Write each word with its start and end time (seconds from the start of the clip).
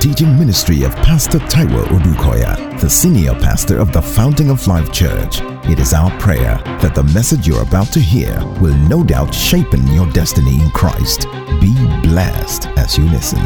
teaching 0.00 0.38
ministry 0.38 0.82
of 0.82 0.96
Pastor 0.96 1.38
Taiwo 1.38 1.84
Odukoya, 1.88 2.80
the 2.80 2.88
senior 2.88 3.34
pastor 3.34 3.78
of 3.78 3.92
the 3.92 4.00
Fountain 4.00 4.48
of 4.48 4.66
Life 4.66 4.90
Church. 4.90 5.42
It 5.68 5.78
is 5.78 5.92
our 5.92 6.10
prayer 6.18 6.58
that 6.80 6.94
the 6.94 7.02
message 7.02 7.46
you're 7.46 7.60
about 7.60 7.88
to 7.88 8.00
hear 8.00 8.34
will 8.62 8.74
no 8.88 9.04
doubt 9.04 9.34
shape 9.34 9.66
your 9.92 10.10
destiny 10.12 10.58
in 10.58 10.70
Christ. 10.70 11.26
Be 11.60 11.74
blessed 12.02 12.68
as 12.78 12.96
you 12.96 13.04
listen. 13.10 13.40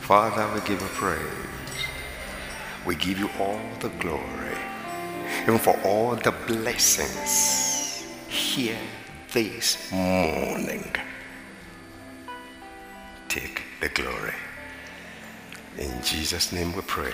Father, 0.00 0.52
we 0.52 0.60
give 0.66 0.80
you 0.80 0.88
praise. 0.88 1.20
We 2.84 2.96
give 2.96 3.20
you 3.20 3.30
all 3.38 3.60
the 3.78 3.90
glory, 4.00 4.58
and 5.46 5.60
for 5.60 5.78
all 5.84 6.16
the 6.16 6.34
blessings 6.48 8.04
here 8.28 8.76
this 9.32 9.92
morning. 9.92 10.90
Take 13.28 13.62
the 13.80 13.88
glory. 13.90 14.32
In 15.76 16.02
Jesus' 16.02 16.52
name 16.52 16.74
we 16.74 16.82
pray. 16.82 17.12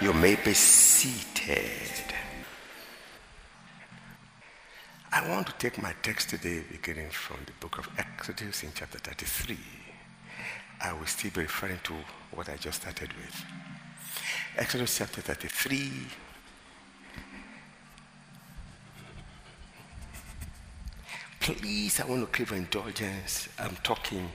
You 0.00 0.12
may 0.12 0.34
be 0.34 0.52
seated. 0.52 2.14
I 5.12 5.28
want 5.30 5.46
to 5.46 5.52
take 5.54 5.80
my 5.80 5.94
text 6.02 6.30
today 6.30 6.62
beginning 6.70 7.10
from 7.10 7.38
the 7.46 7.52
book 7.60 7.78
of 7.78 7.88
Exodus 7.98 8.64
in 8.64 8.70
chapter 8.74 8.98
33. 8.98 9.56
I 10.82 10.92
will 10.92 11.06
still 11.06 11.30
be 11.30 11.42
referring 11.42 11.78
to 11.84 11.94
what 12.32 12.48
I 12.48 12.56
just 12.56 12.82
started 12.82 13.10
with. 13.14 13.44
Exodus 14.56 14.98
chapter 14.98 15.20
33. 15.20 15.90
Please, 21.46 22.00
I 22.00 22.06
want 22.06 22.22
to 22.22 22.26
crave 22.26 22.50
indulgence. 22.50 23.48
I'm 23.56 23.76
talking 23.84 24.32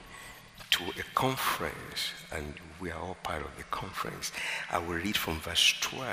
to 0.70 0.82
a 0.98 1.02
conference, 1.14 2.10
and 2.32 2.54
we 2.80 2.90
are 2.90 2.98
all 2.98 3.18
part 3.22 3.44
of 3.44 3.54
the 3.58 3.64
conference. 3.64 4.32
I 4.70 4.78
will 4.78 4.94
read 4.94 5.18
from 5.18 5.38
verse 5.40 5.74
12. 5.82 6.08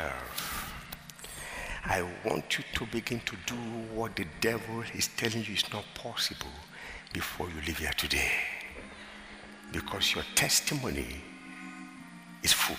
I 1.86 2.06
want 2.26 2.58
you 2.58 2.66
to 2.74 2.86
begin 2.88 3.22
to 3.22 3.38
do 3.46 3.56
what 3.94 4.18
the 4.18 4.26
devil 4.42 4.84
is 4.94 5.08
telling 5.16 5.46
you 5.46 5.54
is 5.54 5.72
not 5.72 5.86
possible 5.96 6.52
before 7.14 7.48
you 7.48 7.62
leave 7.66 7.78
here 7.78 7.94
today. 7.96 8.32
Because 9.72 10.14
your 10.14 10.26
testimony 10.36 11.22
is 12.44 12.52
full. 12.52 12.76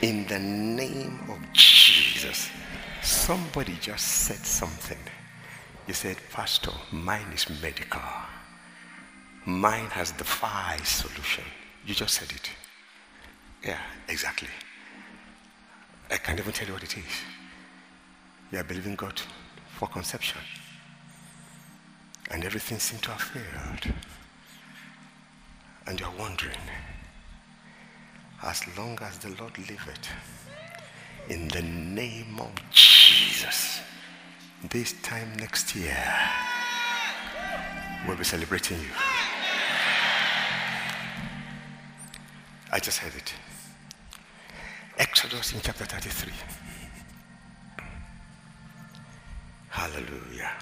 In 0.00 0.28
the 0.28 0.38
name 0.38 1.28
of 1.28 1.40
Jesus. 1.52 2.50
Somebody 3.02 3.76
just 3.80 4.06
said 4.06 4.46
something. 4.46 4.98
You 5.90 5.94
said, 5.94 6.18
Pastor, 6.30 6.70
mine 6.92 7.32
is 7.34 7.50
medical. 7.60 8.00
Mine 9.44 9.86
has 9.86 10.12
the 10.12 10.22
five 10.22 10.86
solution. 10.86 11.42
You 11.84 11.96
just 11.96 12.14
said 12.14 12.30
it. 12.30 12.48
Yeah, 13.64 13.80
exactly. 14.06 14.46
I 16.08 16.18
can't 16.18 16.38
even 16.38 16.52
tell 16.52 16.68
you 16.68 16.74
what 16.74 16.84
it 16.84 16.96
is. 16.96 17.12
You 18.52 18.60
are 18.60 18.62
believing 18.62 18.94
God 18.94 19.20
for 19.78 19.88
conception. 19.88 20.40
And 22.30 22.44
everything 22.44 22.78
seemed 22.78 23.02
to 23.02 23.10
have 23.10 23.22
failed. 23.22 23.92
And 25.88 25.98
you're 25.98 26.16
wondering, 26.16 26.54
as 28.44 28.62
long 28.78 28.96
as 29.02 29.18
the 29.18 29.30
Lord 29.30 29.58
liveth, 29.58 30.08
in 31.28 31.48
the 31.48 31.62
name 31.62 32.38
of 32.38 32.52
Jesus, 32.70 33.80
this 34.68 34.92
time 35.02 35.32
next 35.38 35.74
year, 35.74 35.96
we'll 38.06 38.16
be 38.16 38.24
celebrating 38.24 38.78
you. 38.78 38.90
I 42.72 42.78
just 42.78 42.98
heard 42.98 43.14
it. 43.14 43.32
Exodus 44.98 45.54
in 45.54 45.60
chapter 45.62 45.84
33. 45.84 46.32
Hallelujah. 49.70 50.52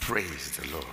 Praise 0.00 0.56
the 0.56 0.70
Lord. 0.70 0.84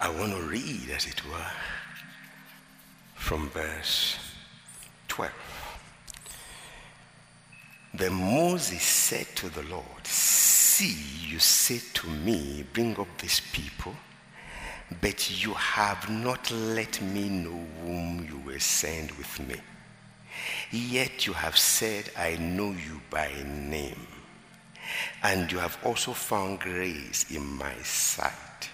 I 0.00 0.10
want 0.10 0.32
to 0.32 0.42
read, 0.42 0.90
as 0.94 1.06
it 1.06 1.24
were, 1.26 1.50
from 3.14 3.48
verse 3.48 4.18
12. 5.08 5.53
Then 7.94 8.14
Moses 8.14 8.82
said 8.82 9.26
to 9.36 9.48
the 9.48 9.62
Lord, 9.62 10.04
See, 10.04 11.28
you 11.28 11.38
said 11.38 11.82
to 11.94 12.08
me, 12.08 12.64
Bring 12.72 12.98
up 12.98 13.06
these 13.18 13.40
people, 13.52 13.94
but 15.00 15.44
you 15.44 15.54
have 15.54 16.10
not 16.10 16.50
let 16.50 17.00
me 17.00 17.28
know 17.28 17.66
whom 17.82 18.26
you 18.28 18.38
will 18.38 18.58
send 18.58 19.12
with 19.12 19.38
me. 19.48 19.60
Yet 20.72 21.28
you 21.28 21.34
have 21.34 21.56
said, 21.56 22.10
I 22.18 22.36
know 22.36 22.72
you 22.72 23.00
by 23.10 23.30
name, 23.46 24.08
and 25.22 25.50
you 25.52 25.58
have 25.58 25.78
also 25.84 26.12
found 26.12 26.58
grace 26.58 27.30
in 27.30 27.46
my 27.46 27.74
sight. 27.84 28.70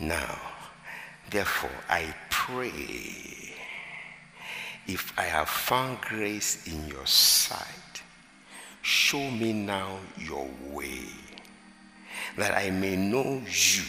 Now, 0.00 0.40
therefore, 1.28 1.84
I 1.90 2.14
pray, 2.30 3.45
if 4.86 5.12
I 5.18 5.24
have 5.24 5.48
found 5.48 6.00
grace 6.00 6.66
in 6.66 6.86
your 6.86 7.06
sight, 7.06 8.02
show 8.82 9.30
me 9.30 9.52
now 9.52 9.98
your 10.16 10.48
way, 10.70 11.06
that 12.36 12.56
I 12.56 12.70
may 12.70 12.96
know 12.96 13.42
you 13.46 13.82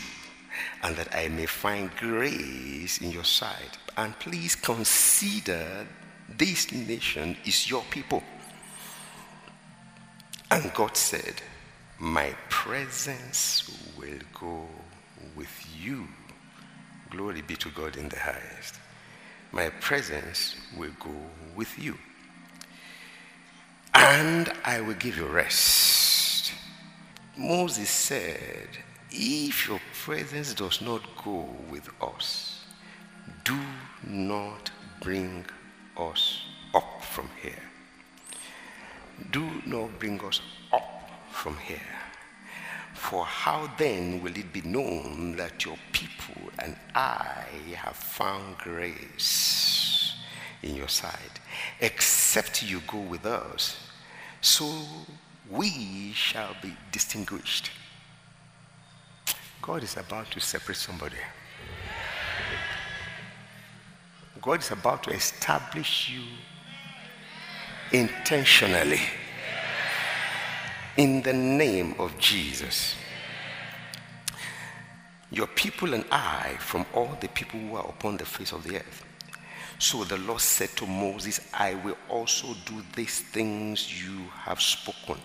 and 0.83 0.95
that 0.95 1.13
I 1.15 1.27
may 1.27 1.45
find 1.45 1.95
grace 1.97 2.99
in 2.99 3.11
your 3.11 3.23
sight. 3.23 3.77
And 3.95 4.17
please 4.19 4.55
consider 4.55 5.87
this 6.37 6.71
nation 6.71 7.37
is 7.45 7.69
your 7.69 7.83
people. 7.89 8.23
And 10.49 10.73
God 10.73 10.95
said, 10.95 11.41
My 11.99 12.33
presence 12.49 13.69
will 13.97 14.19
go 14.33 14.67
with 15.35 15.67
you. 15.79 16.07
Glory 17.09 17.41
be 17.41 17.55
to 17.57 17.69
God 17.69 17.97
in 17.97 18.09
the 18.09 18.19
highest. 18.19 18.79
My 19.51 19.69
presence 19.69 20.55
will 20.77 20.91
go 20.99 21.15
with 21.55 21.77
you. 21.79 21.97
And 23.93 24.51
I 24.63 24.81
will 24.81 24.93
give 24.93 25.17
you 25.17 25.25
rest. 25.25 26.51
Moses 27.37 27.89
said, 27.89 28.69
If 29.11 29.67
your 29.67 29.81
presence 29.93 30.53
does 30.53 30.81
not 30.81 31.01
go 31.23 31.47
with 31.69 31.89
us, 32.01 32.65
do 33.43 33.57
not 34.03 34.71
bring 35.01 35.45
us 35.97 36.41
up 36.73 37.03
from 37.03 37.29
here. 37.41 37.63
Do 39.31 39.49
not 39.65 39.97
bring 39.99 40.19
us 40.21 40.41
up 40.71 41.09
from 41.31 41.57
here. 41.57 41.96
For 42.97 43.23
how 43.23 43.69
then 43.77 44.21
will 44.21 44.35
it 44.35 44.51
be 44.51 44.61
known 44.61 45.37
that 45.37 45.63
your 45.63 45.77
people 45.93 46.51
and 46.59 46.75
I 46.93 47.45
have 47.75 47.95
found 47.95 48.57
grace 48.57 50.13
in 50.61 50.75
your 50.75 50.89
sight, 50.89 51.39
except 51.79 52.63
you 52.63 52.81
go 52.85 52.97
with 52.99 53.25
us? 53.25 53.77
So 54.41 54.69
we 55.49 56.11
shall 56.13 56.55
be 56.61 56.75
distinguished. 56.91 57.71
God 59.61 59.83
is 59.83 59.95
about 59.95 60.29
to 60.31 60.41
separate 60.41 60.77
somebody. 60.77 61.15
God 64.41 64.59
is 64.59 64.71
about 64.71 65.03
to 65.03 65.11
establish 65.11 66.09
you 66.09 66.23
intentionally 67.97 69.01
in 70.97 71.21
the 71.21 71.33
name 71.33 71.95
of 71.99 72.17
Jesus. 72.17 72.95
Your 75.29 75.47
people 75.47 75.93
and 75.93 76.05
I, 76.11 76.55
from 76.59 76.85
all 76.93 77.17
the 77.21 77.27
people 77.29 77.59
who 77.59 77.75
are 77.75 77.87
upon 77.87 78.17
the 78.17 78.25
face 78.25 78.51
of 78.51 78.63
the 78.63 78.77
earth. 78.77 79.03
So 79.79 80.03
the 80.03 80.17
Lord 80.17 80.41
said 80.41 80.69
to 80.77 80.87
Moses, 80.87 81.39
I 81.53 81.75
will 81.75 81.97
also 82.09 82.55
do 82.65 82.81
these 82.95 83.19
things 83.19 84.03
you 84.03 84.23
have 84.31 84.59
spoken, 84.59 85.17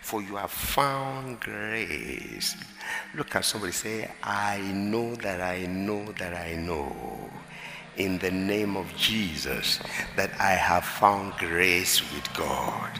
for 0.00 0.22
you 0.22 0.36
have 0.36 0.50
found 0.50 1.40
grace. 1.40 2.56
Look 3.14 3.36
at 3.36 3.44
somebody 3.44 3.72
say, 3.72 4.10
I 4.22 4.58
know 4.72 5.14
that 5.16 5.40
I 5.40 5.66
know 5.66 6.12
that 6.18 6.32
I 6.32 6.54
know 6.54 7.30
in 7.96 8.18
the 8.18 8.30
name 8.30 8.76
of 8.76 8.94
Jesus 8.96 9.78
that 10.16 10.30
I 10.40 10.52
have 10.52 10.84
found 10.84 11.34
grace 11.34 12.00
with 12.12 12.32
God. 12.34 12.90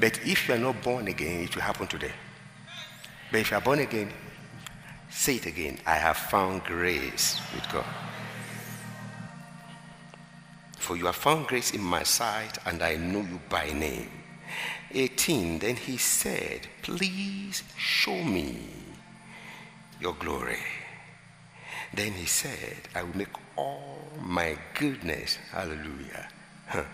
But 0.00 0.18
if 0.26 0.48
you 0.48 0.54
are 0.54 0.58
not 0.58 0.82
born 0.82 1.08
again, 1.08 1.44
it 1.44 1.54
will 1.54 1.62
happen 1.62 1.86
today. 1.86 2.12
But 3.30 3.40
if 3.40 3.50
you 3.50 3.56
are 3.56 3.60
born 3.60 3.78
again, 3.78 4.12
say 5.10 5.36
it 5.36 5.46
again 5.46 5.78
I 5.86 5.94
have 5.94 6.16
found 6.16 6.64
grace 6.64 7.40
with 7.54 7.70
God. 7.72 7.86
for 10.84 10.96
you 10.98 11.06
have 11.06 11.16
found 11.16 11.46
grace 11.46 11.72
in 11.72 11.80
my 11.80 12.02
sight, 12.02 12.58
and 12.66 12.82
I 12.82 12.96
know 12.96 13.20
you 13.20 13.40
by 13.48 13.72
name. 13.72 14.10
18. 14.92 15.58
Then 15.58 15.76
he 15.76 15.96
said, 15.96 16.68
Please 16.82 17.62
show 17.78 18.22
me 18.22 18.58
your 19.98 20.12
glory. 20.14 20.58
Then 21.94 22.12
he 22.12 22.26
said, 22.26 22.88
I 22.94 23.02
will 23.02 23.16
make 23.16 23.34
all 23.56 23.98
my 24.20 24.58
goodness, 24.78 25.38
hallelujah. 25.50 26.28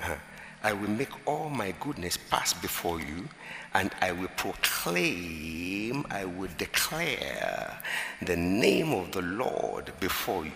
Uh-huh, 0.00 0.16
I 0.64 0.72
will 0.72 0.88
make 0.88 1.10
all 1.26 1.50
my 1.50 1.74
goodness 1.78 2.16
pass 2.16 2.54
before 2.54 2.98
you, 2.98 3.28
and 3.74 3.90
I 4.00 4.12
will 4.12 4.30
proclaim, 4.36 6.06
I 6.10 6.24
will 6.24 6.48
declare 6.56 7.82
the 8.22 8.36
name 8.36 8.94
of 8.94 9.12
the 9.12 9.20
Lord 9.20 9.92
before 10.00 10.46
you. 10.46 10.52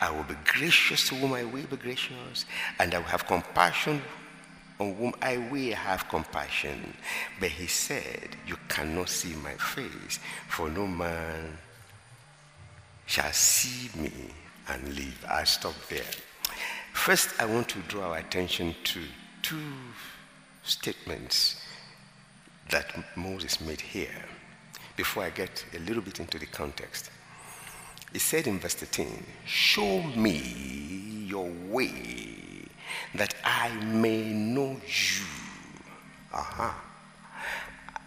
I 0.00 0.10
will 0.10 0.24
be 0.24 0.34
gracious 0.44 1.08
to 1.08 1.14
whom 1.14 1.32
I 1.32 1.44
will 1.44 1.62
be 1.62 1.76
gracious, 1.76 2.44
and 2.80 2.92
I 2.92 2.98
will 2.98 3.04
have 3.04 3.24
compassion 3.24 4.02
on 4.80 4.96
whom 4.96 5.14
I 5.22 5.36
will 5.36 5.74
have 5.74 6.08
compassion. 6.08 6.94
But 7.38 7.50
he 7.50 7.68
said, 7.68 8.36
You 8.48 8.56
cannot 8.68 9.08
see 9.08 9.34
my 9.36 9.54
face, 9.54 10.18
for 10.48 10.68
no 10.68 10.88
man 10.88 11.56
shall 13.06 13.32
see 13.32 13.90
me 13.96 14.12
and 14.68 14.96
live. 14.96 15.24
I 15.28 15.44
stop 15.44 15.74
there. 15.88 16.02
First, 17.04 17.38
I 17.38 17.44
want 17.44 17.68
to 17.68 17.80
draw 17.80 18.12
our 18.12 18.16
attention 18.16 18.74
to 18.84 19.00
two 19.42 19.74
statements 20.62 21.60
that 22.70 22.86
Moses 23.14 23.60
made 23.60 23.82
here 23.82 24.24
before 24.96 25.24
I 25.24 25.28
get 25.28 25.66
a 25.76 25.80
little 25.80 26.00
bit 26.00 26.18
into 26.18 26.38
the 26.38 26.46
context. 26.46 27.10
He 28.10 28.18
said 28.18 28.46
in 28.46 28.58
verse 28.58 28.72
13, 28.72 29.22
Show 29.44 30.02
me 30.16 31.26
your 31.28 31.50
way 31.68 32.38
that 33.16 33.34
I 33.44 33.68
may 33.84 34.22
know 34.32 34.70
you. 34.70 35.26
Uh-huh. 36.32 36.72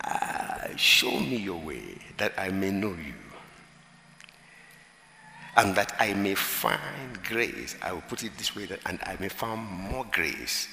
Uh, 0.06 0.76
show 0.76 1.20
me 1.20 1.36
your 1.36 1.60
way 1.60 1.84
that 2.18 2.34
I 2.36 2.50
may 2.50 2.72
know 2.72 2.96
you. 2.96 3.27
And 5.58 5.76
that 5.76 5.96
I 6.00 6.14
may 6.14 6.36
find 6.36 7.22
grace. 7.24 7.76
I 7.82 7.92
will 7.92 8.02
put 8.02 8.24
it 8.24 8.38
this 8.38 8.56
way 8.56 8.66
that 8.66 8.80
and 8.86 9.00
I 9.04 9.18
may 9.20 9.30
find 9.30 9.60
more 9.60 10.06
grace 10.12 10.68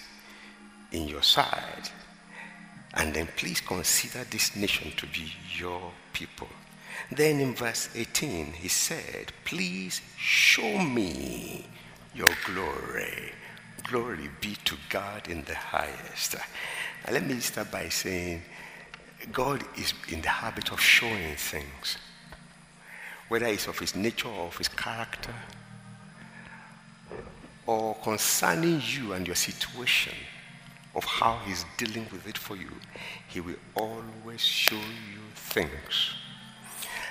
in 0.93 1.09
your 1.09 1.23
sight. 1.23 1.91
And 2.95 3.13
then 3.13 3.29
please 3.37 3.61
consider 3.61 4.25
this 4.25 4.55
nation 4.55 4.93
to 4.97 5.07
be 5.07 5.33
your 5.59 5.91
people. 6.13 6.49
Then 7.11 7.41
in 7.41 7.55
verse 7.55 7.89
18, 7.95 8.53
he 8.53 8.69
said, 8.69 9.33
Please 9.45 10.01
show 10.17 10.79
me 10.79 11.67
your 12.15 12.31
glory. 12.45 13.33
Glory 13.85 14.31
be 14.41 14.57
to 14.65 14.77
God 14.89 15.29
in 15.29 15.45
the 15.45 15.55
highest. 15.55 16.37
And 17.05 17.15
let 17.15 17.27
me 17.27 17.39
start 17.41 17.71
by 17.71 17.89
saying, 17.89 18.43
God 19.33 19.65
is 19.77 19.93
in 20.09 20.21
the 20.21 20.29
habit 20.29 20.71
of 20.73 20.81
showing 20.81 21.35
things, 21.37 21.99
whether 23.29 23.47
it's 23.47 23.67
of 23.67 23.79
his 23.79 23.95
nature 23.95 24.29
or 24.29 24.47
of 24.47 24.57
his 24.57 24.69
character, 24.69 25.35
or 27.67 27.95
concerning 28.03 28.83
you 28.87 29.13
and 29.13 29.27
your 29.27 29.37
situation, 29.37 30.15
of 30.95 31.05
how 31.05 31.39
he's 31.47 31.65
dealing 31.77 32.07
with 32.13 32.27
it 32.29 32.39
for 32.39 32.57
you. 32.57 32.71
He 33.29 33.41
will 33.41 33.57
always 33.75 34.41
show 34.41 34.77
you 34.77 35.23
things 35.35 36.15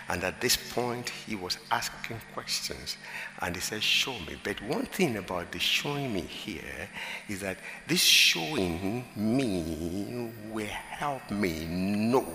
and 0.09 0.23
at 0.23 0.41
this 0.41 0.57
point, 0.57 1.09
he 1.09 1.35
was 1.35 1.57
asking 1.71 2.19
questions. 2.33 2.97
And 3.39 3.55
he 3.55 3.61
said, 3.61 3.81
Show 3.81 4.13
me. 4.19 4.37
But 4.43 4.61
one 4.63 4.85
thing 4.85 5.17
about 5.17 5.51
the 5.51 5.59
showing 5.59 6.13
me 6.13 6.21
here 6.21 6.89
is 7.29 7.39
that 7.39 7.57
this 7.87 8.01
showing 8.01 9.05
me 9.15 10.31
will 10.51 10.65
help 10.65 11.31
me 11.31 11.65
know. 11.65 12.25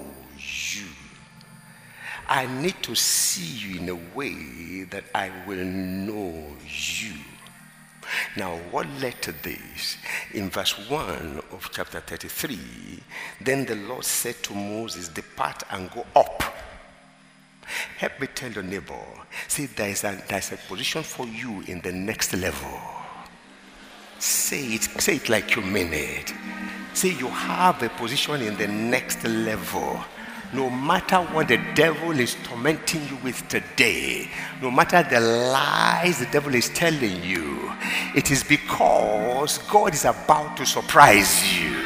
I 2.28 2.46
need 2.46 2.82
to 2.82 2.94
see 2.94 3.68
you 3.68 3.80
in 3.80 3.88
a 3.88 4.16
way 4.16 4.84
that 4.90 5.04
I 5.14 5.30
will 5.46 5.64
know 5.64 6.44
you. 6.66 7.14
Now, 8.36 8.56
what 8.70 8.86
led 9.00 9.20
to 9.22 9.32
this? 9.32 9.96
In 10.32 10.50
verse 10.50 10.88
1 10.88 11.42
of 11.52 11.70
chapter 11.72 12.00
33, 12.00 12.58
then 13.40 13.64
the 13.64 13.76
Lord 13.76 14.04
said 14.04 14.42
to 14.44 14.54
Moses, 14.54 15.08
Depart 15.08 15.62
and 15.70 15.90
go 15.90 16.06
up 16.16 16.42
Help 17.98 18.20
me 18.20 18.26
tell 18.28 18.50
your 18.50 18.62
neighbor, 18.62 18.94
see, 19.46 19.66
there 19.66 19.90
is, 19.90 20.04
a, 20.04 20.22
there 20.28 20.38
is 20.38 20.52
a 20.52 20.56
position 20.56 21.02
for 21.02 21.26
you 21.26 21.62
in 21.66 21.80
the 21.80 21.92
next 21.92 22.32
level. 22.32 22.80
Say 24.18 24.74
it, 24.74 24.82
say 24.82 25.16
it 25.16 25.28
like 25.28 25.54
you 25.54 25.62
mean 25.62 25.92
it. 25.92 26.32
Say 26.94 27.10
you 27.10 27.28
have 27.28 27.82
a 27.82 27.88
position 27.90 28.40
in 28.42 28.56
the 28.56 28.66
next 28.66 29.22
level. 29.24 30.00
No 30.52 30.70
matter 30.70 31.18
what 31.18 31.48
the 31.48 31.58
devil 31.74 32.18
is 32.18 32.36
tormenting 32.44 33.06
you 33.08 33.18
with 33.22 33.46
today, 33.48 34.30
no 34.62 34.70
matter 34.70 35.02
the 35.02 35.20
lies 35.20 36.18
the 36.18 36.26
devil 36.26 36.54
is 36.54 36.70
telling 36.70 37.22
you, 37.22 37.70
it 38.14 38.30
is 38.30 38.42
because 38.44 39.58
God 39.70 39.92
is 39.92 40.04
about 40.04 40.56
to 40.56 40.64
surprise 40.64 41.60
you. 41.60 41.84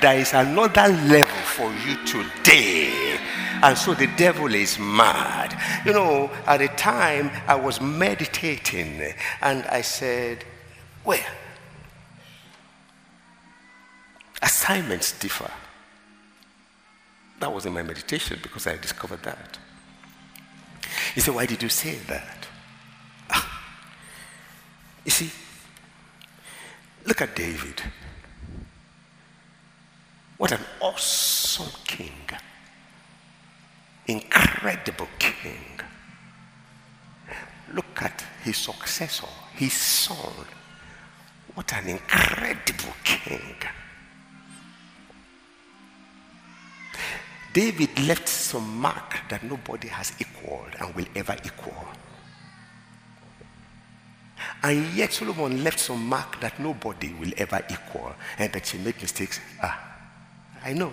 There 0.00 0.18
is 0.18 0.32
another 0.32 0.88
level 0.88 1.36
for 1.44 1.70
you 1.86 2.04
today 2.06 3.18
and 3.62 3.78
so 3.78 3.94
the 3.94 4.08
devil 4.16 4.52
is 4.52 4.78
mad. 4.78 5.56
You 5.86 5.92
know, 5.92 6.30
at 6.46 6.58
the 6.58 6.68
time 6.68 7.30
I 7.46 7.54
was 7.54 7.80
meditating 7.80 9.14
and 9.40 9.64
I 9.66 9.82
said, 9.82 10.44
Well, 11.04 11.24
assignments 14.42 15.16
differ. 15.18 15.50
That 17.42 17.52
was 17.52 17.66
in 17.66 17.72
my 17.72 17.82
meditation 17.82 18.38
because 18.42 18.66
I 18.66 18.76
discovered 18.76 19.22
that. 19.24 19.58
He 21.14 21.20
said, 21.20 21.34
Why 21.34 21.44
did 21.44 21.62
you 21.62 21.68
say 21.68 21.96
that? 22.06 22.46
Ah. 23.30 23.62
You 25.04 25.10
see, 25.10 25.30
look 27.04 27.20
at 27.20 27.34
David. 27.34 27.82
What 30.38 30.52
an 30.52 30.60
awesome 30.80 31.72
king 31.84 32.12
incredible 34.06 35.08
king. 35.18 35.80
Look 37.72 38.02
at 38.02 38.24
his 38.42 38.56
successor, 38.56 39.26
his 39.54 39.72
son. 39.72 40.46
What 41.54 41.72
an 41.72 41.88
incredible 41.88 42.94
king. 43.04 43.56
David 47.52 47.98
left 48.06 48.28
some 48.28 48.78
mark 48.78 49.28
that 49.28 49.42
nobody 49.42 49.88
has 49.88 50.12
equaled 50.18 50.74
and 50.78 50.94
will 50.94 51.06
ever 51.14 51.36
equal. 51.44 51.86
And 54.62 54.94
yet 54.94 55.12
Solomon 55.12 55.62
left 55.62 55.78
some 55.78 56.06
mark 56.06 56.40
that 56.40 56.58
nobody 56.58 57.12
will 57.14 57.32
ever 57.36 57.64
equal. 57.70 58.14
And 58.38 58.52
that 58.52 58.66
he 58.66 58.78
made 58.78 59.00
mistakes. 59.00 59.40
Ah, 59.62 59.78
I 60.64 60.72
know. 60.72 60.92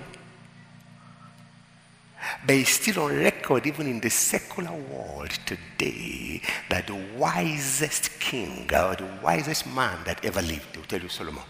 But 2.46 2.56
it's 2.56 2.72
still 2.72 3.04
on 3.04 3.16
record, 3.16 3.66
even 3.66 3.88
in 3.88 4.00
the 4.00 4.10
secular 4.10 4.72
world 4.72 5.32
today, 5.46 6.42
that 6.70 6.88
the 6.88 7.00
wisest 7.18 8.20
king 8.20 8.70
or 8.74 8.96
the 8.96 9.10
wisest 9.24 9.68
man 9.68 9.98
that 10.06 10.24
ever 10.26 10.42
lived, 10.42 10.74
they 10.74 10.80
will 10.80 10.86
tell 10.86 11.02
you 11.02 11.10
Solomon. 11.10 11.44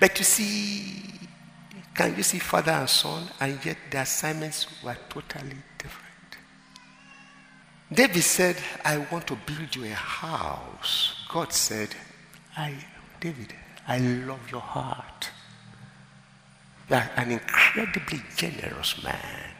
But 0.00 0.18
you 0.18 0.24
see, 0.24 1.02
can 1.94 2.16
you 2.16 2.22
see 2.22 2.38
father 2.38 2.72
and 2.72 2.88
son, 2.88 3.28
and 3.40 3.64
yet 3.64 3.76
the 3.90 4.00
assignments 4.00 4.66
were 4.82 4.96
totally 5.08 5.56
different? 5.78 6.02
David 7.92 8.22
said, 8.22 8.56
I 8.84 8.98
want 9.10 9.26
to 9.26 9.36
build 9.46 9.76
you 9.76 9.84
a 9.84 9.94
house. 9.94 11.14
God 11.28 11.52
said, 11.52 11.90
I, 12.56 12.74
David, 13.20 13.52
I 13.86 13.98
love 13.98 14.50
your 14.50 14.60
heart. 14.60 15.28
You 16.88 16.96
are 16.96 17.10
an 17.16 17.32
incredibly 17.32 18.22
generous 18.36 19.02
man. 19.02 19.50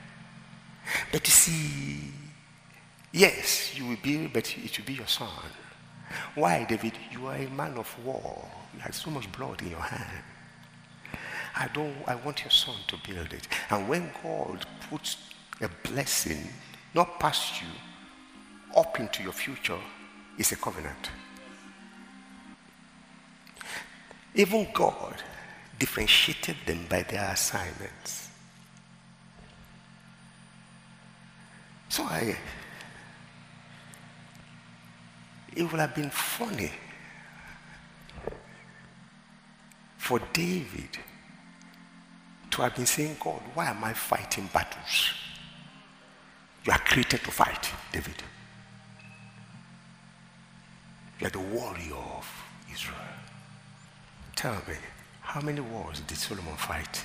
But 1.11 1.27
you 1.27 1.33
see, 1.33 2.11
yes, 3.13 3.77
you 3.77 3.87
will 3.87 3.99
be, 4.03 4.27
but 4.27 4.57
it 4.57 4.79
will 4.79 4.87
be 4.87 4.95
your 4.95 5.07
son. 5.07 5.29
Why, 6.35 6.65
David? 6.65 6.93
You 7.11 7.27
are 7.27 7.37
a 7.37 7.49
man 7.51 7.77
of 7.77 7.95
war. 8.05 8.49
You 8.75 8.81
have 8.81 8.95
so 8.95 9.11
much 9.11 9.31
blood 9.33 9.61
in 9.61 9.71
your 9.71 9.81
hand. 9.81 10.25
I 11.55 11.69
don't 11.73 11.95
I 12.07 12.15
want 12.15 12.43
your 12.43 12.51
son 12.51 12.77
to 12.89 12.97
build 13.07 13.33
it. 13.33 13.47
And 13.71 13.89
when 13.89 14.11
God 14.23 14.65
puts 14.89 15.17
a 15.61 15.69
blessing 15.89 16.49
not 16.95 17.19
past 17.19 17.61
you, 17.63 17.69
up 18.77 18.99
into 19.01 19.23
your 19.23 19.33
future, 19.33 19.79
it's 20.39 20.53
a 20.53 20.57
covenant. 20.57 21.11
Even 24.35 24.67
God 24.73 25.23
differentiated 25.79 26.57
them 26.67 26.87
by 26.89 27.03
their 27.03 27.31
assignments. 27.31 28.29
So 31.89 32.05
I, 32.05 32.37
it 35.55 35.63
would 35.63 35.81
have 35.81 35.95
been 35.95 36.09
funny 36.09 36.73
for 39.99 40.19
David 40.33 40.99
to 42.53 42.63
have 42.63 42.77
been 42.77 42.87
saying, 42.87 43.17
God, 43.19 43.41
why 43.55 43.71
am 43.71 43.83
I 43.83 43.93
fighting 43.95 44.49
battles? 44.53 45.13
You 46.65 46.73
are 46.73 46.79
created 46.79 47.25
to 47.25 47.31
fight, 47.31 47.71
David. 47.93 48.23
You 51.19 51.27
are 51.27 51.31
the 51.31 51.41
warrior 51.41 51.95
of 51.95 52.45
Israel. 52.73 52.97
Tell 54.37 54.55
me, 54.69 54.75
how 55.23 55.41
many 55.41 55.61
wars 55.61 56.01
did 56.01 56.17
Solomon 56.17 56.57
fight? 56.57 57.05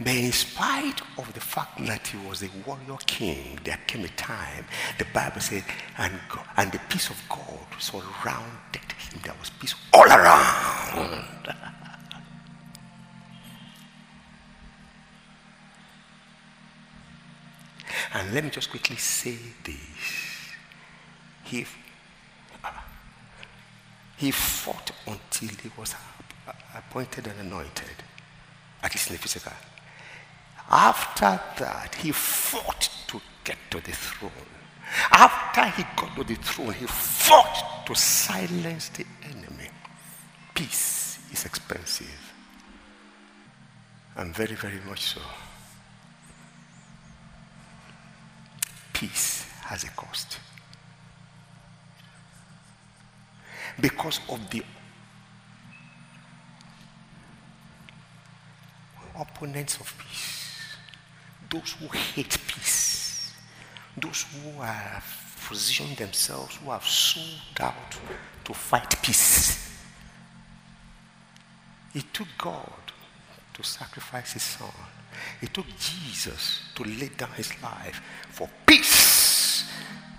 But 0.00 0.14
in 0.14 0.32
spite 0.32 1.00
of 1.16 1.32
the 1.32 1.40
fact 1.40 1.78
that 1.86 2.06
he 2.06 2.18
was 2.26 2.42
a 2.42 2.48
warrior 2.66 2.98
king, 3.06 3.58
there 3.64 3.78
came 3.86 4.04
a 4.04 4.08
time, 4.08 4.64
the 4.98 5.06
Bible 5.12 5.40
said, 5.40 5.64
and, 5.98 6.12
God, 6.28 6.44
and 6.56 6.72
the 6.72 6.80
peace 6.88 7.10
of 7.10 7.22
God 7.28 7.66
surrounded 7.78 8.92
him. 8.98 9.20
There 9.22 9.34
was 9.38 9.50
peace 9.50 9.74
all 9.92 10.06
around. 10.06 11.26
And 18.14 18.32
let 18.32 18.44
me 18.44 18.50
just 18.50 18.70
quickly 18.70 18.96
say 18.96 19.36
this. 19.64 19.76
He, 21.44 21.66
uh, 22.64 22.70
he 24.16 24.30
fought 24.30 24.90
until 25.06 25.48
he 25.48 25.70
was 25.76 25.94
appointed 26.74 27.26
and 27.26 27.40
anointed, 27.40 28.02
at 28.82 28.94
least 28.94 29.08
in 29.08 29.16
the 29.16 29.22
physical. 29.22 29.52
After 30.70 31.40
that, 31.58 31.94
he 31.96 32.12
fought 32.12 32.88
to 33.08 33.20
get 33.44 33.56
to 33.70 33.80
the 33.80 33.92
throne. 33.92 34.32
After 35.10 35.64
he 35.66 35.84
got 35.96 36.14
to 36.16 36.24
the 36.24 36.34
throne, 36.36 36.74
he 36.74 36.86
fought 36.86 37.86
to 37.86 37.94
silence 37.94 38.88
the 38.90 39.06
enemy. 39.24 39.68
Peace 40.54 41.18
is 41.32 41.44
expensive. 41.44 42.32
And 44.16 44.34
very, 44.34 44.54
very 44.54 44.80
much 44.86 45.02
so. 45.02 45.20
Peace 48.98 49.44
has 49.62 49.84
a 49.84 49.90
cost. 49.90 50.38
Because 53.80 54.20
of 54.28 54.50
the 54.50 54.62
opponents 59.16 59.80
of 59.80 59.94
peace 59.98 60.38
those 61.50 61.72
who 61.80 61.88
hate 61.88 62.36
peace, 62.46 63.32
those 63.96 64.24
who 64.24 64.60
have 64.60 65.04
positioned 65.46 65.96
themselves, 65.96 66.56
who 66.56 66.70
have 66.70 66.84
sold 66.84 67.60
out 67.60 67.96
to 68.44 68.52
fight 68.52 68.94
peace. 69.02 69.72
It 71.94 72.12
took 72.12 72.28
God 72.36 72.92
to 73.58 73.64
sacrifice 73.64 74.32
his 74.32 74.42
son. 74.42 74.70
It 75.42 75.52
took 75.52 75.66
Jesus 75.78 76.62
to 76.76 76.84
lay 76.84 77.10
down 77.16 77.32
his 77.32 77.50
life 77.60 78.00
for 78.30 78.48
peace 78.64 79.68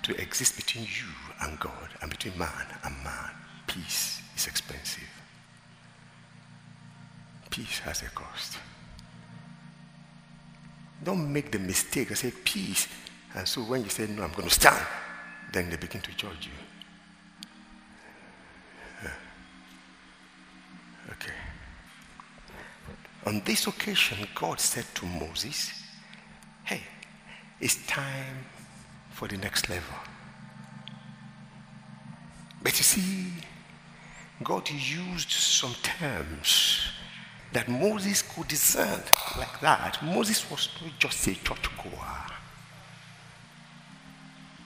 to 0.03 0.21
exist 0.21 0.57
between 0.57 0.83
you 0.83 1.07
and 1.41 1.57
God 1.59 1.89
and 2.01 2.11
between 2.11 2.37
man 2.37 2.65
and 2.83 2.95
man. 3.03 3.31
Peace 3.65 4.21
is 4.35 4.47
expensive. 4.47 5.09
Peace 7.49 7.79
has 7.79 8.01
a 8.01 8.09
cost. 8.09 8.57
Don't 11.01 11.31
make 11.31 11.51
the 11.51 11.59
mistake 11.59 12.09
and 12.09 12.17
say 12.17 12.31
peace. 12.43 12.87
And 13.35 13.47
so 13.47 13.61
when 13.61 13.83
you 13.83 13.89
say, 13.89 14.07
no, 14.07 14.23
I'm 14.23 14.31
going 14.31 14.49
to 14.49 14.53
stand, 14.53 14.85
then 15.53 15.69
they 15.69 15.77
begin 15.77 16.01
to 16.01 16.11
judge 16.11 16.47
you. 16.47 16.68
On 23.29 23.43
this 23.45 23.67
occasion, 23.67 24.27
God 24.33 24.59
said 24.59 24.85
to 24.95 25.05
Moses, 25.05 25.71
hey, 26.63 26.81
it's 27.61 27.85
time 27.85 28.43
for 29.11 29.27
the 29.27 29.37
next 29.37 29.69
level. 29.69 29.93
But 32.63 32.75
you 32.75 32.83
see, 32.83 33.27
God 34.43 34.67
used 34.71 35.29
some 35.29 35.75
terms 35.83 36.81
that 37.53 37.69
Moses 37.69 38.23
could 38.23 38.47
discern 38.47 39.03
like 39.37 39.59
that. 39.59 40.01
Moses 40.01 40.49
was 40.49 40.67
not 40.81 40.93
just 40.97 41.27
a 41.27 41.35
church 41.35 41.69
goer. 41.83 42.25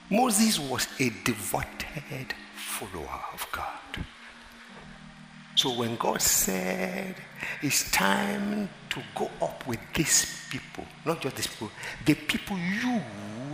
Moses 0.08 0.58
was 0.58 0.86
a 0.98 1.10
devoted 1.22 2.32
follower 2.56 3.24
of 3.34 3.46
God. 3.52 4.06
So 5.64 5.70
when 5.70 5.96
God 5.96 6.20
said, 6.20 7.14
it's 7.62 7.90
time 7.90 8.68
to 8.90 9.02
go 9.14 9.30
up 9.40 9.66
with 9.66 9.80
these 9.94 10.46
people, 10.50 10.84
not 11.06 11.22
just 11.22 11.36
these 11.36 11.46
people, 11.46 11.70
the 12.04 12.12
people 12.12 12.58
you 12.58 13.00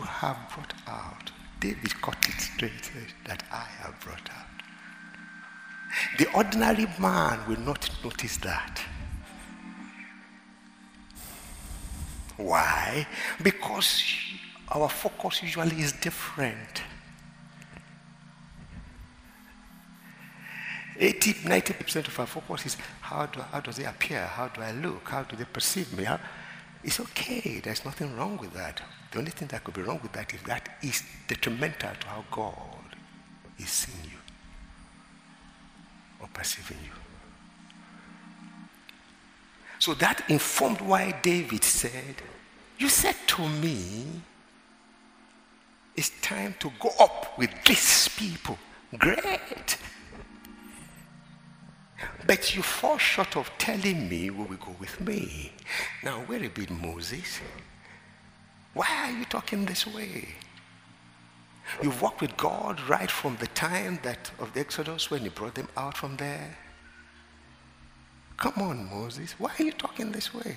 have 0.03 0.37
brought 0.53 0.75
out, 0.89 1.31
David 1.61 2.03
cut 2.03 2.17
it 2.29 2.41
straight 2.41 2.91
that 3.27 3.45
I 3.53 3.65
have 3.79 4.01
brought 4.01 4.29
out. 4.29 4.47
The 6.19 6.29
ordinary 6.33 6.89
man 6.99 7.49
will 7.49 7.61
not 7.61 7.89
notice 8.03 8.39
that. 8.39 8.83
Why? 12.39 13.07
Because 13.41 14.03
our 14.69 14.89
focus 14.89 15.45
usually 15.45 15.81
is 15.81 15.93
different. 15.93 16.83
80, 21.01 21.33
90% 21.33 22.09
of 22.09 22.21
our 22.21 22.27
focus 22.27 22.67
is 22.67 22.77
how, 23.01 23.25
do, 23.27 23.41
how 23.41 23.61
does 23.61 23.79
it 23.79 23.85
appear? 23.85 24.27
How 24.27 24.49
do 24.49 24.61
I 24.61 24.73
look? 24.73 25.09
How 25.09 25.23
do 25.23 25.35
they 25.35 25.45
perceive 25.45 25.97
me? 25.97 26.05
How, 26.05 26.21
it's 26.85 27.01
okay. 27.01 27.61
There's 27.65 27.85
nothing 27.85 28.15
wrong 28.17 28.37
with 28.37 28.53
that. 28.53 28.83
The 29.11 29.19
only 29.19 29.31
thing 29.31 29.49
that 29.49 29.65
could 29.65 29.75
be 29.75 29.83
wrong 29.83 29.99
with 30.03 30.13
that 30.13 30.33
is 30.35 30.43
that 30.43 30.79
is 30.83 31.03
detrimental 31.27 31.91
to 32.01 32.07
how 32.07 32.25
God 32.31 32.97
is 33.59 33.71
seeing 33.71 34.05
you 34.05 34.19
or 36.21 36.29
perceiving 36.33 36.79
you. 36.85 36.91
So 39.79 39.95
that 39.95 40.23
informed 40.29 40.83
why 40.83 41.19
David 41.23 41.65
said, 41.65 42.17
You 42.79 42.91
said 42.91 43.17
to 43.29 43.49
me, 43.49 44.07
it's 45.97 46.11
time 46.21 46.55
to 46.61 46.71
go 46.79 46.91
up 47.01 47.39
with 47.39 47.51
these 47.65 48.09
people. 48.09 48.59
Great. 48.99 49.79
But 52.27 52.55
you 52.55 52.63
fall 52.63 52.99
short 52.99 53.37
of 53.37 53.51
telling 53.59 54.09
me 54.09 54.31
where 54.31 54.47
we 54.47 54.57
go 54.57 54.75
with 54.79 55.01
me. 55.01 55.53
Now, 56.03 56.25
wait 56.29 56.45
a 56.45 56.49
bit, 56.49 56.71
Moses. 56.71 57.41
Why 58.75 58.87
are 59.05 59.13
you 59.13 59.25
talking 59.25 59.67
this 59.67 59.87
way? 59.87 60.29
You've 61.83 62.01
walked 62.01 62.21
with 62.21 62.37
God 62.37 62.81
right 62.89 63.11
from 63.11 63.37
the 63.37 63.47
time 63.49 63.99
that 64.03 64.31
of 64.39 64.53
the 64.55 64.61
Exodus 64.61 65.11
when 65.11 65.23
he 65.23 65.29
brought 65.29 65.55
them 65.55 65.69
out 65.77 65.97
from 65.97 66.17
there. 66.17 66.57
Come 68.37 68.55
on, 68.57 68.89
Moses. 68.91 69.35
Why 69.39 69.51
are 69.59 69.63
you 69.63 69.73
talking 69.73 70.13
this 70.13 70.33
way? 70.35 70.57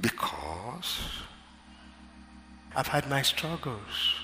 Because 0.00 1.00
I've 2.74 2.88
had 2.88 3.08
my 3.08 3.22
struggles. 3.22 4.14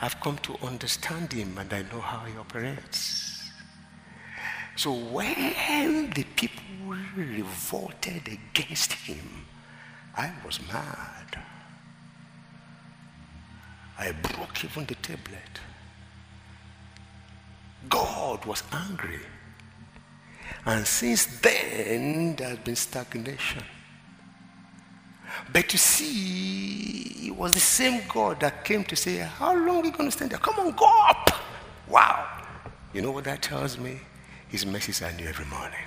I've 0.00 0.20
come 0.20 0.38
to 0.38 0.56
understand 0.62 1.32
him 1.32 1.58
and 1.58 1.72
I 1.72 1.82
know 1.82 2.00
how 2.00 2.24
he 2.24 2.36
operates. 2.38 3.25
So 4.76 4.92
when 4.92 6.10
the 6.10 6.24
people 6.36 6.62
revolted 7.16 8.28
against 8.28 8.92
him, 8.92 9.46
I 10.14 10.30
was 10.44 10.60
mad. 10.68 11.42
I 13.98 14.12
broke 14.12 14.62
even 14.64 14.84
the 14.84 14.94
tablet. 14.96 15.60
God 17.88 18.44
was 18.44 18.62
angry. 18.70 19.20
And 20.66 20.86
since 20.86 21.26
then, 21.40 22.36
there 22.36 22.50
has 22.50 22.58
been 22.58 22.76
stagnation. 22.76 23.62
But 25.52 25.72
you 25.72 25.78
see, 25.78 27.28
it 27.28 27.36
was 27.36 27.54
the 27.54 27.60
same 27.60 28.02
God 28.08 28.40
that 28.40 28.64
came 28.64 28.84
to 28.84 28.96
say, 28.96 29.16
How 29.18 29.54
long 29.54 29.82
are 29.82 29.86
you 29.86 29.92
going 29.92 30.10
to 30.10 30.10
stand 30.10 30.32
there? 30.32 30.38
Come 30.38 30.58
on, 30.58 30.72
go 30.72 30.86
up. 31.08 31.30
Wow. 31.88 32.26
You 32.92 33.02
know 33.02 33.10
what 33.10 33.24
that 33.24 33.42
tells 33.42 33.78
me? 33.78 34.00
His 34.48 34.64
mercies 34.64 35.02
are 35.02 35.12
new 35.12 35.26
every 35.26 35.46
morning. 35.46 35.86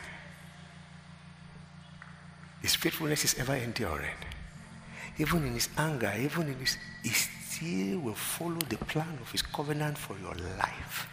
His 2.62 2.76
faithfulness 2.76 3.24
is 3.24 3.40
ever 3.40 3.56
enduring. 3.56 4.18
Even 5.18 5.46
in 5.46 5.54
his 5.54 5.70
anger, 5.78 6.14
even 6.20 6.48
in 6.48 6.60
his, 6.60 6.78
he 7.04 7.10
still 7.10 8.00
will 8.00 8.16
follow 8.16 8.60
the 8.68 8.78
plan 8.78 9.18
of 9.22 9.32
his 9.32 9.42
covenant 9.42 9.98
for 9.98 10.18
your 10.20 10.36
life. 10.58 11.08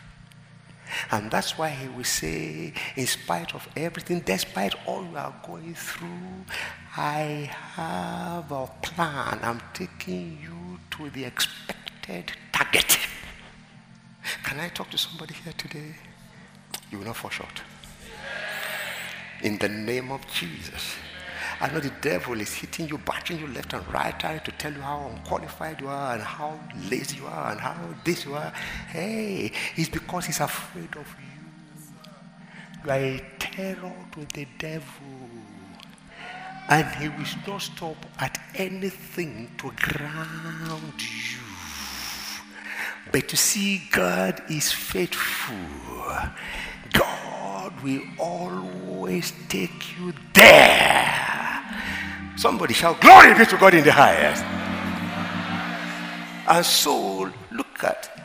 And 1.10 1.30
that's 1.30 1.58
why 1.58 1.70
he 1.70 1.88
will 1.88 2.04
say, 2.04 2.72
in 2.96 3.06
spite 3.06 3.54
of 3.54 3.68
everything, 3.76 4.20
despite 4.20 4.74
all 4.86 5.04
you 5.04 5.16
are 5.16 5.34
going 5.44 5.74
through, 5.74 6.44
I 6.96 7.50
have 7.74 8.50
a 8.50 8.66
plan. 8.82 9.40
I'm 9.42 9.60
taking 9.74 10.38
you 10.42 10.78
to 10.92 11.10
the 11.10 11.24
expected 11.24 12.32
target. 12.52 12.98
Can 14.44 14.60
I 14.60 14.68
talk 14.68 14.90
to 14.90 14.98
somebody 14.98 15.34
here 15.34 15.52
today? 15.56 15.94
You 16.96 17.00
will 17.00 17.08
not 17.08 17.16
fall 17.16 17.30
short. 17.30 17.60
In 19.42 19.58
the 19.58 19.68
name 19.68 20.10
of 20.10 20.26
Jesus. 20.32 20.94
I 21.60 21.70
know 21.70 21.78
the 21.78 21.92
devil 22.00 22.40
is 22.40 22.54
hitting 22.54 22.88
you, 22.88 22.96
batting 22.96 23.38
you 23.38 23.48
left 23.48 23.74
and 23.74 23.86
right, 23.92 24.18
trying 24.18 24.40
to 24.40 24.52
tell 24.52 24.72
you 24.72 24.80
how 24.80 25.10
unqualified 25.14 25.78
you 25.82 25.88
are 25.88 26.14
and 26.14 26.22
how 26.22 26.58
lazy 26.88 27.18
you 27.18 27.26
are 27.26 27.52
and 27.52 27.60
how 27.60 27.76
this 28.02 28.24
you 28.24 28.32
are. 28.34 28.50
Hey, 28.88 29.52
it's 29.76 29.90
because 29.90 30.24
he's 30.24 30.40
afraid 30.40 30.96
of 30.96 31.06
you. 31.20 32.84
You 32.84 32.90
are 32.90 32.98
a 32.98 33.22
terror 33.38 33.92
to 34.12 34.26
the 34.32 34.46
devil. 34.58 35.28
And 36.70 36.86
he 36.96 37.10
will 37.10 37.26
not 37.46 37.60
stop 37.60 38.06
at 38.18 38.38
anything 38.54 39.50
to 39.58 39.70
ground 39.76 40.94
you. 40.98 41.40
But 43.12 43.28
to 43.28 43.36
see 43.36 43.82
God 43.92 44.42
is 44.48 44.72
faithful. 44.72 45.56
God 46.98 47.82
will 47.82 48.02
always 48.18 49.32
take 49.48 49.98
you 49.98 50.12
there. 50.34 51.06
Somebody 52.36 52.74
shout, 52.74 53.00
Glory 53.00 53.34
be 53.34 53.46
to 53.46 53.56
God 53.56 53.74
in 53.74 53.84
the 53.84 53.92
highest. 53.92 54.44
And 56.48 56.64
so, 56.64 57.30
look 57.50 57.84
at 57.84 58.16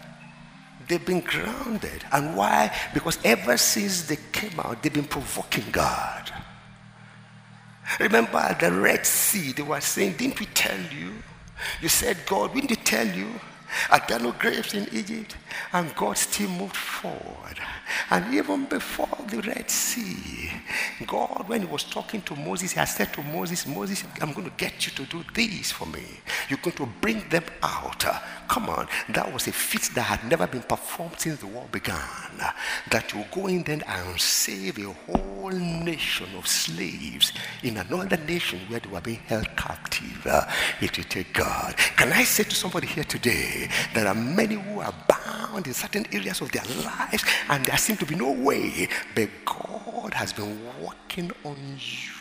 they've 0.87 1.05
been 1.05 1.21
grounded. 1.21 2.03
And 2.11 2.35
why? 2.35 2.75
Because 2.93 3.17
ever 3.23 3.57
since 3.57 4.03
they 4.03 4.17
came 4.31 4.59
out, 4.59 4.83
they've 4.83 4.93
been 4.93 5.05
provoking 5.05 5.65
God. 5.71 6.31
Remember 7.99 8.55
the 8.59 8.71
Red 8.71 9.05
Sea, 9.05 9.53
they 9.53 9.63
were 9.63 9.81
saying, 9.81 10.17
Didn't 10.17 10.39
we 10.39 10.45
tell 10.47 10.79
you? 10.93 11.11
You 11.81 11.89
said, 11.89 12.17
God, 12.25 12.53
we 12.53 12.61
didn't 12.61 12.85
tell 12.85 13.07
you. 13.07 13.27
There 14.11 14.19
no 14.19 14.33
graves 14.33 14.73
in 14.73 14.87
Egypt? 14.91 15.37
And 15.71 15.95
God 15.95 16.17
still 16.17 16.49
moved 16.49 16.75
forward. 16.75 17.57
And 18.09 18.33
even 18.33 18.65
before 18.65 19.17
the 19.27 19.41
Red 19.41 19.69
Sea, 19.69 20.51
God, 21.07 21.45
when 21.47 21.61
He 21.61 21.67
was 21.67 21.83
talking 21.83 22.21
to 22.23 22.35
Moses, 22.35 22.71
He 22.73 22.79
had 22.79 22.85
said 22.85 23.13
to 23.13 23.23
Moses, 23.23 23.65
Moses, 23.65 24.03
I'm 24.21 24.33
going 24.33 24.49
to 24.49 24.55
get 24.57 24.85
you 24.85 24.91
to 24.93 25.05
do 25.05 25.23
this 25.33 25.71
for 25.71 25.85
me. 25.85 26.03
You're 26.49 26.59
going 26.61 26.75
to 26.75 26.85
bring 26.85 27.27
them 27.29 27.45
out. 27.63 28.05
Uh, 28.05 28.19
Come 28.51 28.67
on. 28.67 28.85
That 29.07 29.31
was 29.31 29.47
a 29.47 29.53
feat 29.53 29.91
that 29.95 30.01
had 30.01 30.29
never 30.29 30.45
been 30.45 30.63
performed 30.63 31.17
since 31.17 31.39
the 31.39 31.47
war 31.47 31.69
began. 31.71 31.95
That 32.89 33.13
you 33.13 33.23
go 33.31 33.47
in 33.47 33.63
there 33.63 33.79
and 33.87 34.19
save 34.19 34.77
a 34.77 34.91
whole 34.91 35.51
nation 35.51 36.27
of 36.37 36.45
slaves 36.45 37.31
in 37.63 37.77
another 37.77 38.17
nation 38.17 38.59
where 38.67 38.81
they 38.81 38.89
were 38.89 38.99
being 38.99 39.21
held 39.25 39.47
captive. 39.55 40.27
It 40.81 40.97
will 40.97 41.05
take 41.05 41.31
God. 41.31 41.77
Can 41.95 42.11
I 42.11 42.23
say 42.25 42.43
to 42.43 42.53
somebody 42.53 42.87
here 42.87 43.05
today, 43.05 43.69
there 43.93 44.05
are 44.05 44.13
many 44.13 44.55
who 44.55 44.81
are 44.81 44.93
bound 45.07 45.67
in 45.67 45.73
certain 45.73 46.05
areas 46.11 46.41
of 46.41 46.51
their 46.51 46.65
lives 46.83 47.23
and 47.47 47.63
there 47.63 47.77
seems 47.77 47.99
to 47.99 48.05
be 48.05 48.15
no 48.15 48.33
way, 48.33 48.89
but 49.15 49.29
God 49.45 50.13
has 50.13 50.33
been 50.33 50.59
working 50.83 51.31
on 51.45 51.55
you. 51.79 52.11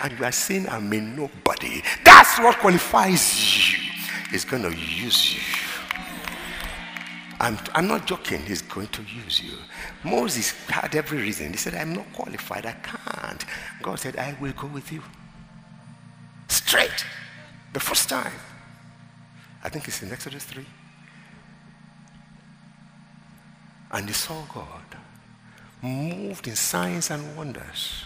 And 0.00 0.16
you 0.16 0.24
are 0.24 0.30
saying, 0.30 0.68
I'm 0.68 0.92
a 0.92 1.00
nobody. 1.00 1.82
That's 2.04 2.38
what 2.38 2.56
qualifies 2.58 3.72
you. 3.72 3.85
He's 4.30 4.44
going 4.44 4.62
to 4.62 4.76
use 4.76 5.34
you. 5.34 5.42
I'm, 7.38 7.58
I'm 7.74 7.86
not 7.86 8.06
joking, 8.06 8.40
he's 8.40 8.62
going 8.62 8.88
to 8.88 9.02
use 9.02 9.42
you. 9.42 9.58
Moses 10.04 10.52
had 10.68 10.94
every 10.94 11.18
reason. 11.18 11.50
He 11.50 11.56
said, 11.58 11.74
I'm 11.74 11.94
not 11.94 12.10
qualified, 12.12 12.64
I 12.64 12.72
can't. 12.72 13.44
God 13.82 13.98
said, 13.98 14.16
I 14.16 14.36
will 14.40 14.52
go 14.52 14.66
with 14.68 14.90
you. 14.90 15.02
Straight. 16.48 17.04
The 17.72 17.80
first 17.80 18.08
time. 18.08 18.32
I 19.62 19.68
think 19.68 19.86
it's 19.86 20.02
in 20.02 20.10
Exodus 20.10 20.44
3. 20.44 20.64
And 23.92 24.06
he 24.06 24.14
saw 24.14 24.42
God 24.52 24.96
moved 25.82 26.48
in 26.48 26.56
signs 26.56 27.10
and 27.10 27.36
wonders, 27.36 28.04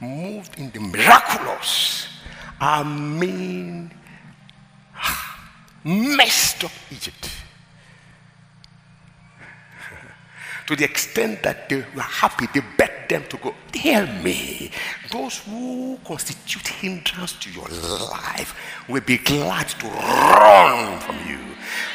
moved 0.00 0.58
in 0.58 0.70
the 0.70 0.80
miraculous. 0.80 2.08
I 2.60 2.82
mean, 2.82 3.92
messed 5.84 6.64
up 6.64 6.72
Egypt. 6.90 7.28
to 10.66 10.76
the 10.76 10.84
extent 10.84 11.42
that 11.42 11.68
they 11.68 11.84
were 11.94 12.00
happy, 12.00 12.46
they 12.52 12.62
begged 12.76 13.10
them 13.10 13.24
to 13.28 13.36
go. 13.36 13.54
Hear 13.72 14.06
me. 14.22 14.70
Those 15.10 15.38
who 15.40 15.98
constitute 16.04 16.68
hindrance 16.68 17.32
to 17.34 17.50
your 17.50 17.68
life 17.68 18.54
will 18.88 19.02
be 19.02 19.18
glad 19.18 19.68
to 19.68 19.86
run 19.86 21.00
from 21.00 21.16
you. 21.28 21.38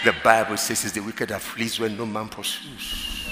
The 0.03 0.13
Bible 0.23 0.57
says 0.57 0.85
it's 0.85 0.93
the 0.93 1.01
wicked 1.01 1.29
that 1.29 1.41
flees 1.41 1.79
when 1.79 1.97
no 1.97 2.05
man 2.05 2.29
pursues. 2.29 3.28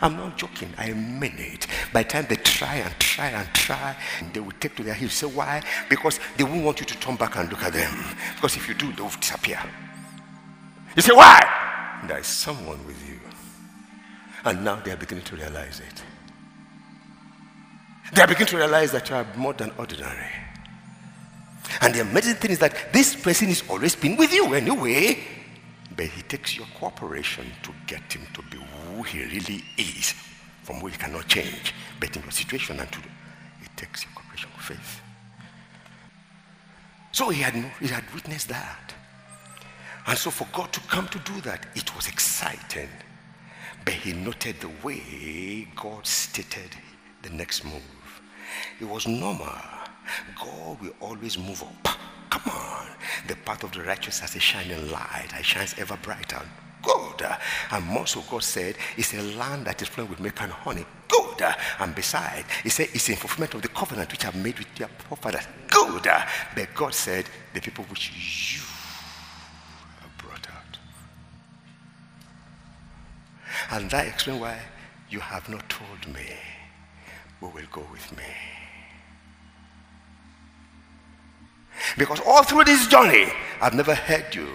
I'm 0.00 0.16
not 0.16 0.36
joking. 0.36 0.72
I 0.78 0.92
mean 0.92 1.34
it. 1.38 1.66
By 1.92 2.02
the 2.02 2.08
time 2.08 2.26
they 2.28 2.36
try 2.36 2.76
and 2.76 2.94
try 2.98 3.28
and 3.28 3.48
try, 3.54 3.96
they 4.32 4.40
will 4.40 4.52
take 4.60 4.76
to 4.76 4.82
their 4.82 4.94
heels. 4.94 5.14
Say 5.14 5.26
why? 5.26 5.62
Because 5.88 6.18
they 6.36 6.44
won't 6.44 6.64
want 6.64 6.80
you 6.80 6.86
to 6.86 6.98
turn 6.98 7.16
back 7.16 7.36
and 7.36 7.50
look 7.50 7.62
at 7.62 7.72
them. 7.72 7.92
Because 8.36 8.56
if 8.56 8.68
you 8.68 8.74
do, 8.74 8.92
they 8.92 9.02
will 9.02 9.10
disappear. 9.10 9.60
You 10.96 11.02
say 11.02 11.14
why? 11.14 12.02
There 12.06 12.18
is 12.18 12.26
someone 12.26 12.84
with 12.86 13.08
you. 13.08 13.18
And 14.44 14.64
now 14.64 14.76
they 14.76 14.92
are 14.92 14.96
beginning 14.96 15.24
to 15.24 15.36
realize 15.36 15.80
it. 15.80 16.02
They 18.14 18.22
are 18.22 18.26
beginning 18.26 18.48
to 18.48 18.56
realize 18.58 18.92
that 18.92 19.08
you 19.08 19.16
are 19.16 19.26
more 19.36 19.54
than 19.54 19.72
ordinary. 19.78 20.30
And 21.80 21.94
the 21.94 22.00
amazing 22.00 22.34
thing 22.34 22.50
is 22.50 22.58
that 22.58 22.92
this 22.92 23.16
person 23.16 23.48
has 23.48 23.62
always 23.68 23.96
been 23.96 24.16
with 24.16 24.32
you 24.32 24.52
anyway. 24.54 25.18
But 25.96 26.06
he 26.06 26.22
takes 26.22 26.56
your 26.56 26.66
cooperation 26.78 27.46
to 27.62 27.72
get 27.86 28.12
him 28.12 28.26
to 28.34 28.42
be 28.42 28.58
who 28.58 29.02
he 29.02 29.24
really 29.24 29.62
is, 29.76 30.14
from 30.62 30.76
who 30.76 30.88
he 30.88 30.96
cannot 30.96 31.28
change. 31.28 31.72
But 32.00 32.16
in 32.16 32.22
your 32.22 32.32
situation 32.32 32.80
and 32.80 32.90
to 32.90 32.98
it 32.98 33.70
takes 33.76 34.04
your 34.04 34.12
cooperation 34.14 34.50
of 34.56 34.62
faith. 34.62 35.00
So 37.12 37.28
he 37.28 37.42
had, 37.42 37.54
he 37.80 37.86
had 37.86 38.04
witnessed 38.12 38.48
that. 38.48 38.92
And 40.06 40.18
so 40.18 40.30
for 40.30 40.48
God 40.52 40.72
to 40.72 40.80
come 40.80 41.08
to 41.08 41.18
do 41.20 41.40
that, 41.42 41.66
it 41.74 41.94
was 41.94 42.08
exciting. 42.08 42.88
But 43.84 43.94
he 43.94 44.12
noted 44.12 44.60
the 44.60 44.70
way 44.82 45.68
God 45.76 46.06
stated 46.06 46.70
the 47.22 47.30
next 47.30 47.64
move. 47.64 48.20
It 48.80 48.84
was 48.84 49.06
normal. 49.06 49.48
God 50.36 50.80
will 50.80 50.94
always 51.00 51.38
move 51.38 51.62
up. 51.62 51.88
Come 52.34 52.52
on. 52.52 52.86
The 53.28 53.36
path 53.36 53.62
of 53.62 53.70
the 53.70 53.82
righteous 53.82 54.18
has 54.18 54.34
a 54.34 54.40
shining 54.40 54.90
light. 54.90 55.28
It 55.38 55.44
shines 55.44 55.74
ever 55.78 55.96
brighter. 56.02 56.40
Good. 56.82 57.26
And 57.70 57.84
more 57.86 58.08
so, 58.08 58.22
God 58.28 58.42
said, 58.42 58.76
it's 58.96 59.14
a 59.14 59.22
land 59.38 59.66
that 59.66 59.80
is 59.80 59.88
flowing 59.88 60.10
with 60.10 60.18
milk 60.18 60.42
and 60.42 60.50
honey. 60.50 60.84
Good. 61.08 61.44
And 61.78 61.94
beside, 61.94 62.44
He 62.64 62.70
said, 62.70 62.88
it's 62.92 63.08
in 63.08 63.14
fulfillment 63.14 63.54
of 63.54 63.62
the 63.62 63.68
covenant 63.68 64.10
which 64.10 64.24
I've 64.24 64.34
made 64.34 64.58
with 64.58 64.66
your 64.76 64.88
forefathers. 64.88 65.46
Good. 65.68 66.02
But 66.56 66.74
God 66.74 66.92
said, 66.92 67.26
the 67.54 67.60
people 67.60 67.84
which 67.84 68.10
you 68.10 68.62
have 70.00 70.18
brought 70.18 70.48
out. 70.50 70.78
And 73.70 73.88
that 73.90 74.08
explains 74.08 74.40
why 74.40 74.58
you 75.08 75.20
have 75.20 75.48
not 75.48 75.68
told 75.68 76.12
me 76.12 76.26
who 77.38 77.46
will 77.46 77.68
go 77.70 77.86
with 77.92 78.16
me. 78.16 78.24
Because 81.96 82.20
all 82.20 82.42
through 82.42 82.64
this 82.64 82.86
journey, 82.88 83.32
I've 83.60 83.74
never 83.74 83.94
heard 83.94 84.34
you 84.34 84.48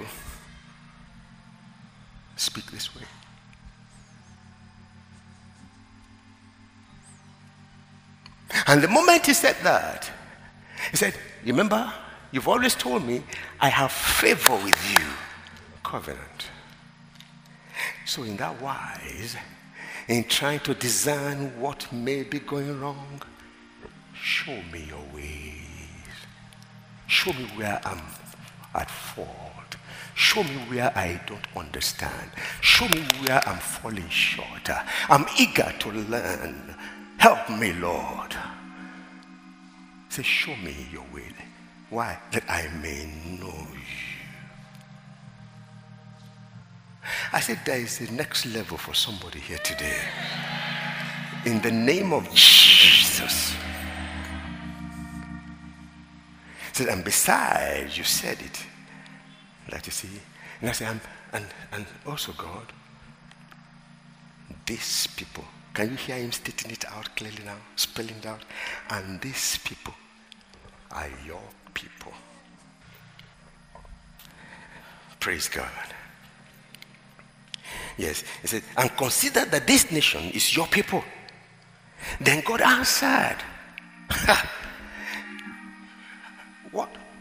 speak 2.36 2.66
this 2.72 2.96
way. 2.96 3.04
And 8.68 8.82
the 8.82 8.88
moment 8.88 9.26
he 9.26 9.34
said 9.34 9.56
that, 9.64 10.10
he 10.92 10.98
said, 10.98 11.14
Remember, 11.46 11.92
you've 12.32 12.48
always 12.48 12.76
told 12.76 13.06
me 13.06 13.24
I 13.60 13.70
have 13.70 13.92
favor 13.92 14.56
with 14.56 14.92
you. 14.92 15.06
Covenant. 15.84 16.48
So, 18.06 18.24
in 18.24 18.38
that 18.38 18.62
wise, 18.62 19.36
in 20.08 20.24
trying 20.26 20.60
to 20.62 20.74
discern 20.74 21.60
what 21.60 21.92
may 21.92 22.24
be 22.24 22.40
going 22.40 22.80
wrong, 22.82 23.22
show 24.14 24.60
me 24.72 24.86
your 24.88 25.04
ways. 25.14 25.69
Show 27.10 27.34
me 27.34 27.46
where 27.56 27.82
I'm 27.84 28.02
at 28.76 28.90
fault. 28.90 29.76
Show 30.14 30.44
me 30.44 30.56
where 30.70 30.96
I 30.96 31.20
don't 31.26 31.48
understand. 31.58 32.30
Show 32.62 32.88
me 32.90 33.02
where 33.26 33.42
I'm 33.50 33.58
falling 33.58 34.08
short. 34.10 34.70
I'm 35.10 35.26
eager 35.40 35.74
to 35.80 35.92
learn. 35.92 36.76
Help 37.18 37.50
me, 37.50 37.74
Lord. 37.74 38.36
Say, 40.10 40.22
show 40.22 40.56
me 40.58 40.88
your 40.92 41.04
will. 41.12 41.24
Why? 41.90 42.20
That 42.32 42.44
I 42.48 42.70
may 42.80 43.10
know 43.40 43.68
you. 43.74 43.80
I 47.34 47.40
said 47.40 47.60
there 47.66 47.80
is 47.80 48.02
a 48.02 48.12
next 48.14 48.46
level 48.46 48.78
for 48.78 48.94
somebody 48.94 49.40
here 49.40 49.58
today. 49.58 49.98
In 51.46 51.60
the 51.62 51.72
name 51.72 52.14
of 52.14 52.32
Jesus. 52.36 53.56
Said, 56.80 56.88
and 56.88 57.04
besides, 57.04 57.98
you 57.98 58.06
said 58.06 58.38
it. 58.42 58.66
Like 59.70 59.86
you 59.86 59.92
see. 59.92 60.08
And 60.62 60.70
I 60.70 60.72
say, 60.72 60.86
and, 60.86 61.02
and, 61.34 61.46
and 61.74 61.86
also 62.08 62.32
God, 62.32 62.72
these 64.66 65.08
people, 65.08 65.44
can 65.74 65.90
you 65.90 65.98
hear 65.98 66.16
him 66.16 66.32
stating 66.32 66.72
it 66.72 66.86
out 66.90 67.14
clearly 67.18 67.44
now, 67.44 67.58
spelling 67.76 68.16
it 68.16 68.26
out? 68.26 68.46
And 68.90 69.20
these 69.20 69.58
people 69.58 69.94
are 70.92 71.10
your 71.28 71.42
people. 71.74 72.14
Praise 75.20 75.50
God. 75.50 75.68
Yes, 77.98 78.24
he 78.42 78.48
said, 78.48 78.64
and 78.78 78.90
consider 78.96 79.44
that 79.44 79.68
this 79.68 79.92
nation 79.92 80.32
is 80.32 80.56
your 80.56 80.68
people. 80.68 81.04
Then 82.22 82.42
God 82.46 82.62
answered. 82.62 83.36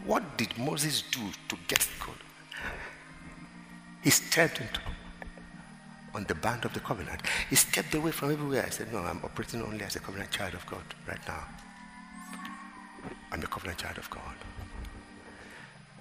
what, 0.09 0.39
did 0.39 0.57
Moses 0.57 1.03
do 1.03 1.21
to 1.49 1.55
get 1.67 1.87
God? 1.99 2.15
He 4.03 4.09
stepped 4.09 4.59
into 4.59 4.81
on 6.15 6.23
the 6.23 6.33
band 6.33 6.65
of 6.65 6.73
the 6.73 6.79
covenant. 6.79 7.21
He 7.47 7.55
stepped 7.55 7.93
away 7.93 8.09
from 8.09 8.31
everywhere. 8.31 8.63
I 8.65 8.69
said, 8.71 8.91
No, 8.91 8.99
I'm 8.99 9.19
operating 9.23 9.61
only 9.61 9.83
as 9.83 9.95
a 9.97 9.99
covenant 9.99 10.31
child 10.31 10.55
of 10.55 10.65
God 10.65 10.81
right 11.07 11.19
now. 11.27 11.43
I'm 13.31 13.43
a 13.43 13.45
covenant 13.45 13.77
child 13.77 13.99
of 13.99 14.09
God, 14.09 14.35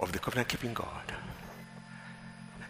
of 0.00 0.10
the 0.10 0.18
covenant 0.18 0.48
keeping 0.48 0.72
God. 0.72 1.12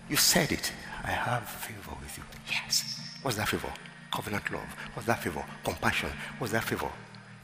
You 0.08 0.16
said 0.16 0.50
it. 0.50 0.72
I 1.04 1.12
have 1.12 1.48
favor 1.48 1.92
with 2.02 2.18
you. 2.18 2.24
Yes. 2.50 3.00
What's 3.22 3.36
that 3.36 3.46
favor? 3.46 3.72
Covenant 4.12 4.50
love. 4.50 4.74
What's 4.94 5.06
that 5.06 5.22
favor? 5.22 5.44
Compassion. 5.62 6.10
What's 6.38 6.52
that 6.52 6.64
favor? 6.64 6.90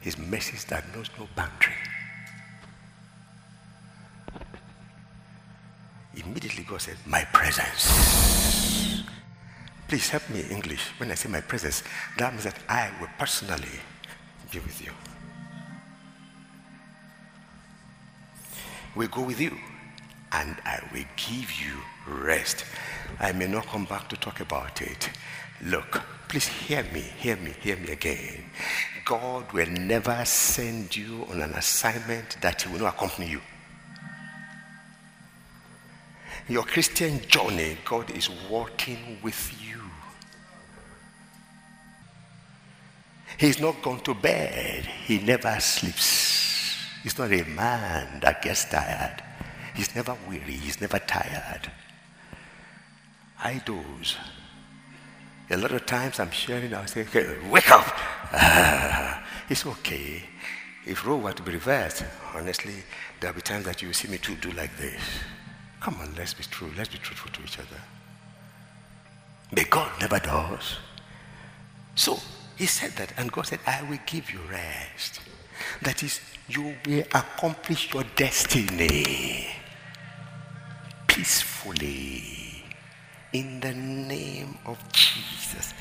His 0.01 0.19
mercies 0.19 0.65
that 0.65 0.85
knows 0.97 1.11
no 1.17 1.29
boundary. 1.37 1.94
Immediately 6.27 6.65
God 6.65 6.81
said, 6.81 6.97
My 7.07 7.25
presence. 7.33 9.05
Please 9.89 10.09
help 10.09 10.29
me 10.31 10.43
English. 10.51 10.91
When 10.99 11.11
I 11.11 11.15
say 11.15 11.29
my 11.29 11.41
presence, 11.41 11.83
that 12.19 12.33
means 12.33 12.45
that 12.45 12.59
I 12.69 12.91
will 13.01 13.09
personally 13.19 13.81
be 14.51 14.59
with 14.61 14.85
you. 14.85 14.93
We 18.97 19.09
go 19.09 19.23
with 19.23 19.41
you 19.41 19.53
and 20.33 20.57
I 20.65 20.81
will 20.93 21.05
give 21.17 21.53
you 21.53 21.75
rest. 22.09 22.65
I 23.21 23.33
may 23.33 23.47
not 23.47 23.67
come 23.67 23.85
back 23.85 24.09
to 24.09 24.17
talk 24.17 24.41
about 24.41 24.81
it. 24.83 25.11
Look, 25.63 26.01
please 26.29 26.47
hear 26.47 26.83
me, 26.93 27.01
hear 27.01 27.37
me, 27.37 27.53
hear 27.61 27.77
me 27.77 27.91
again. 27.91 28.45
God 29.05 29.53
will 29.53 29.67
never 29.67 30.25
send 30.25 30.97
you 30.97 31.27
on 31.31 31.41
an 31.41 31.53
assignment 31.53 32.41
that 32.41 32.63
He 32.63 32.73
will 32.73 32.81
not 32.81 32.95
accompany 32.95 33.29
you. 33.31 33.41
Your 36.49 36.65
Christian 36.65 37.21
journey, 37.27 37.79
God 37.85 38.11
is 38.11 38.29
working 38.51 39.19
with 39.23 39.55
you. 39.65 39.81
He's 43.39 43.61
not 43.61 43.83
gone 43.83 44.01
to 44.01 44.15
bed. 44.15 44.85
He 44.85 45.21
never 45.21 45.59
sleeps. 45.61 46.77
He's 47.03 47.19
not 47.19 47.33
a 47.33 47.45
man 47.45 48.21
that 48.21 48.43
gets 48.43 48.67
tired. 48.67 49.23
He's 49.75 49.95
never 49.95 50.17
weary. 50.29 50.53
He's 50.53 50.81
never 50.81 50.99
tired. 50.99 51.71
I 53.43 53.61
doze. 53.65 54.17
A 55.51 55.57
lot 55.57 55.73
of 55.73 55.85
times 55.85 56.21
I'm 56.21 56.31
sharing, 56.31 56.73
I 56.73 56.87
say, 56.87 57.03
okay, 57.03 57.37
wake 57.51 57.71
up. 57.71 57.85
Ah, 58.33 59.27
it's 59.49 59.67
okay. 59.67 60.23
If 60.87 61.07
role 61.07 61.21
were 61.21 61.33
to 61.33 61.43
be 61.43 61.53
reversed, 61.53 62.05
honestly, 62.35 62.75
there'll 63.21 63.35
be 63.35 63.43
times 63.43 63.65
that 63.65 63.81
you 63.83 63.89
will 63.89 63.95
see 63.95 64.09
me 64.09 64.19
too 64.19 64.37
do 64.37 64.51
like 64.53 64.77
this. 64.77 65.01
Come 65.85 66.01
on, 66.01 66.15
let's 66.17 66.33
be 66.33 66.45
true. 66.45 66.71
Let's 66.79 66.89
be 66.89 66.97
truthful 66.97 67.31
to 67.33 67.43
each 67.43 67.59
other. 67.59 67.83
But 69.53 69.69
God 69.69 69.91
never 70.01 70.19
does. 70.19 70.79
So 71.95 72.19
he 72.57 72.65
said 72.65 72.93
that, 72.93 73.13
and 73.19 73.31
God 73.31 73.49
said, 73.49 73.59
I 73.67 73.83
will 73.83 73.99
give 74.07 74.31
you 74.31 74.41
rest. 74.51 75.21
That 75.83 76.03
is, 76.03 76.23
you 76.49 76.75
will 76.87 77.05
accomplish 77.13 77.93
your 77.93 78.05
destiny 78.17 79.49
peacefully 81.07 82.65
in 83.35 83.61
the 83.61 83.75
name 83.75 84.57
of 84.65 84.79
Jesus. 84.91 85.75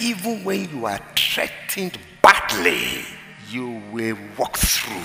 Even 0.00 0.44
when 0.44 0.70
you 0.70 0.86
are 0.86 1.00
threatened 1.16 1.98
badly, 2.22 3.02
you 3.50 3.82
will 3.90 4.16
walk 4.38 4.56
through. 4.58 5.02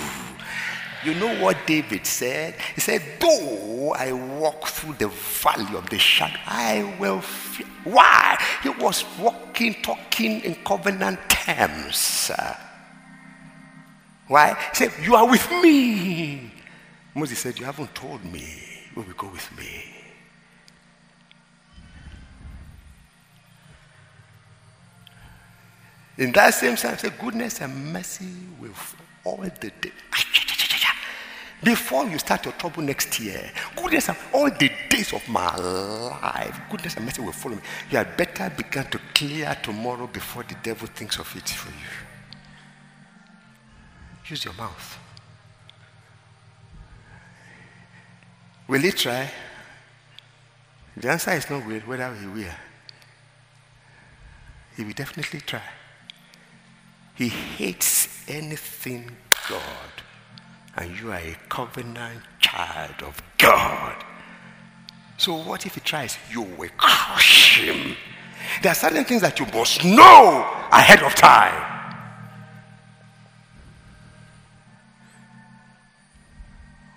You 1.04 1.14
know 1.14 1.34
what 1.42 1.66
David 1.66 2.06
said? 2.06 2.54
He 2.74 2.80
said, 2.80 3.02
Though 3.20 3.92
I 3.92 4.12
walk 4.12 4.66
through 4.68 4.94
the 4.94 5.08
valley 5.08 5.76
of 5.76 5.88
the 5.90 5.98
shadow, 5.98 6.38
I 6.46 6.96
will 6.98 7.20
fear. 7.20 7.66
Why? 7.84 8.42
He 8.62 8.70
was 8.70 9.04
walking, 9.18 9.74
talking 9.82 10.40
in 10.40 10.54
covenant 10.64 11.20
terms. 11.28 12.30
Why? 14.28 14.56
He 14.70 14.76
said, 14.76 14.92
You 15.02 15.14
are 15.16 15.28
with 15.28 15.50
me. 15.62 16.50
Moses 17.14 17.38
said, 17.38 17.58
You 17.58 17.66
haven't 17.66 17.94
told 17.94 18.24
me. 18.24 18.46
You 18.96 19.02
will 19.02 19.12
go 19.14 19.28
with 19.28 19.58
me. 19.58 19.84
In 26.16 26.32
that 26.32 26.54
same 26.54 26.76
sense, 26.76 27.02
goodness 27.20 27.60
and 27.60 27.92
mercy 27.92 28.30
will 28.60 28.70
all 29.24 29.38
the 29.38 29.50
day. 29.80 29.92
Before 31.64 32.06
you 32.06 32.18
start 32.18 32.44
your 32.44 32.52
trouble 32.54 32.82
next 32.82 33.18
year, 33.18 33.50
goodness 33.74 34.10
all 34.34 34.50
the 34.50 34.70
days 34.90 35.14
of 35.14 35.26
my 35.28 35.56
life, 35.56 36.60
goodness 36.70 36.94
and 36.96 37.06
mercy 37.06 37.22
will 37.22 37.32
follow 37.32 37.54
me. 37.54 37.62
You 37.90 37.98
had 37.98 38.16
better 38.18 38.52
begin 38.54 38.84
to 38.90 39.00
clear 39.14 39.56
tomorrow 39.62 40.06
before 40.06 40.42
the 40.42 40.56
devil 40.62 40.86
thinks 40.88 41.18
of 41.18 41.34
it 41.34 41.48
for 41.48 41.70
you. 41.70 41.86
Use 44.28 44.44
your 44.44 44.52
mouth. 44.54 44.98
Will 48.68 48.80
he 48.80 48.90
try? 48.90 49.30
The 50.96 51.10
answer 51.10 51.32
is 51.32 51.48
not 51.48 51.62
whether 51.62 52.14
he 52.14 52.26
will. 52.26 52.54
He 54.76 54.84
will 54.84 54.92
definitely 54.92 55.40
try. 55.40 55.62
He 57.14 57.28
hates 57.28 58.28
anything 58.28 59.16
God. 59.48 59.93
And 60.76 60.98
you 60.98 61.12
are 61.12 61.18
a 61.18 61.36
covenant 61.48 62.20
child 62.40 63.02
of 63.02 63.22
God. 63.38 64.04
So 65.16 65.36
what 65.36 65.64
if 65.66 65.74
he 65.74 65.80
tries? 65.80 66.18
You 66.30 66.42
will 66.42 66.70
crush 66.76 67.60
him. 67.60 67.96
There 68.62 68.72
are 68.72 68.74
certain 68.74 69.04
things 69.04 69.22
that 69.22 69.38
you 69.38 69.46
must 69.46 69.84
know 69.84 70.46
ahead 70.72 71.02
of 71.02 71.14
time. 71.14 71.70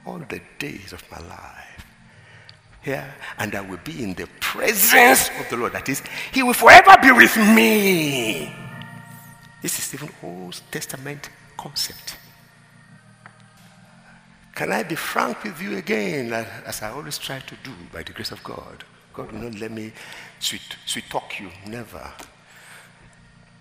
All 0.06 0.20
the 0.20 0.42
days 0.58 0.94
of 0.94 1.04
my 1.12 1.20
life. 1.20 1.86
Here, 2.82 3.14
and 3.38 3.54
I 3.54 3.62
will 3.62 3.80
be 3.84 4.02
in 4.02 4.14
the 4.14 4.28
presence 4.40 5.30
of 5.40 5.50
the 5.50 5.58
Lord. 5.58 5.74
That 5.74 5.90
is, 5.90 6.02
He 6.32 6.42
will 6.42 6.54
forever 6.54 6.96
be 7.02 7.12
with 7.12 7.36
me. 7.36 8.56
This 9.62 9.78
is 9.80 9.94
even 9.94 10.10
Old 10.24 10.62
Testament 10.72 11.30
concept. 11.58 12.16
Can 14.58 14.72
I 14.72 14.82
be 14.82 14.96
frank 14.96 15.44
with 15.44 15.62
you 15.62 15.78
again, 15.78 16.34
as 16.34 16.82
I 16.82 16.90
always 16.90 17.20
try 17.20 17.38
to 17.38 17.56
do 17.64 17.70
by 17.94 18.02
the 18.02 18.12
grace 18.12 18.32
of 18.32 18.44
God? 18.44 18.84
God 19.14 19.32
will 19.32 19.42
not 19.42 19.60
let 19.60 19.70
me 19.70 19.92
sweet, 20.40 20.64
sweet 20.84 21.04
talk 21.12 21.40
you, 21.40 21.52
never. 21.68 22.12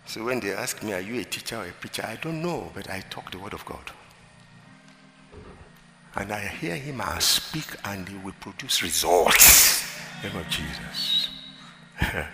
So 0.07 0.25
when 0.25 0.41
they 0.41 0.55
ask 0.55 0.83
me, 0.83 0.95
Are 0.95 1.01
you 1.03 1.21
a 1.21 1.25
teacher 1.25 1.59
or 1.59 1.67
a 1.67 1.73
preacher? 1.73 2.03
I 2.03 2.17
don't 2.17 2.41
know, 2.41 2.73
but 2.75 2.89
I 2.89 3.01
talk 3.11 3.31
the 3.31 3.39
word 3.39 3.53
of 3.53 3.63
God. 3.67 3.91
And 6.15 6.33
I 6.33 6.47
hear 6.47 6.77
him, 6.77 7.03
I 7.03 7.19
speak, 7.19 7.77
and 7.85 8.09
he 8.09 8.17
will 8.17 8.33
produce 8.41 8.83
results. 8.83 10.01
In 10.23 10.31
the 10.31 10.39
name 10.39 10.47
of 10.47 10.51
Jesus. 10.51 11.29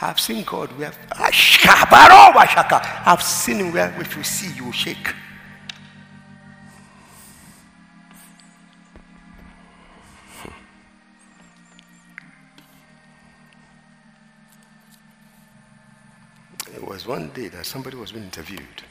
I've 0.00 0.18
seen 0.18 0.42
God 0.42 0.76
where 0.76 0.90
ah, 1.12 1.30
I've 3.06 3.22
seen 3.22 3.58
him 3.58 3.72
where 3.72 3.94
if 4.00 4.16
you 4.16 4.24
see, 4.24 4.52
you 4.56 4.64
will 4.64 4.72
shake. 4.72 5.14
One 17.06 17.30
day 17.30 17.48
that 17.48 17.64
somebody 17.64 17.96
was 17.96 18.12
being 18.12 18.24
interviewed. 18.24 18.82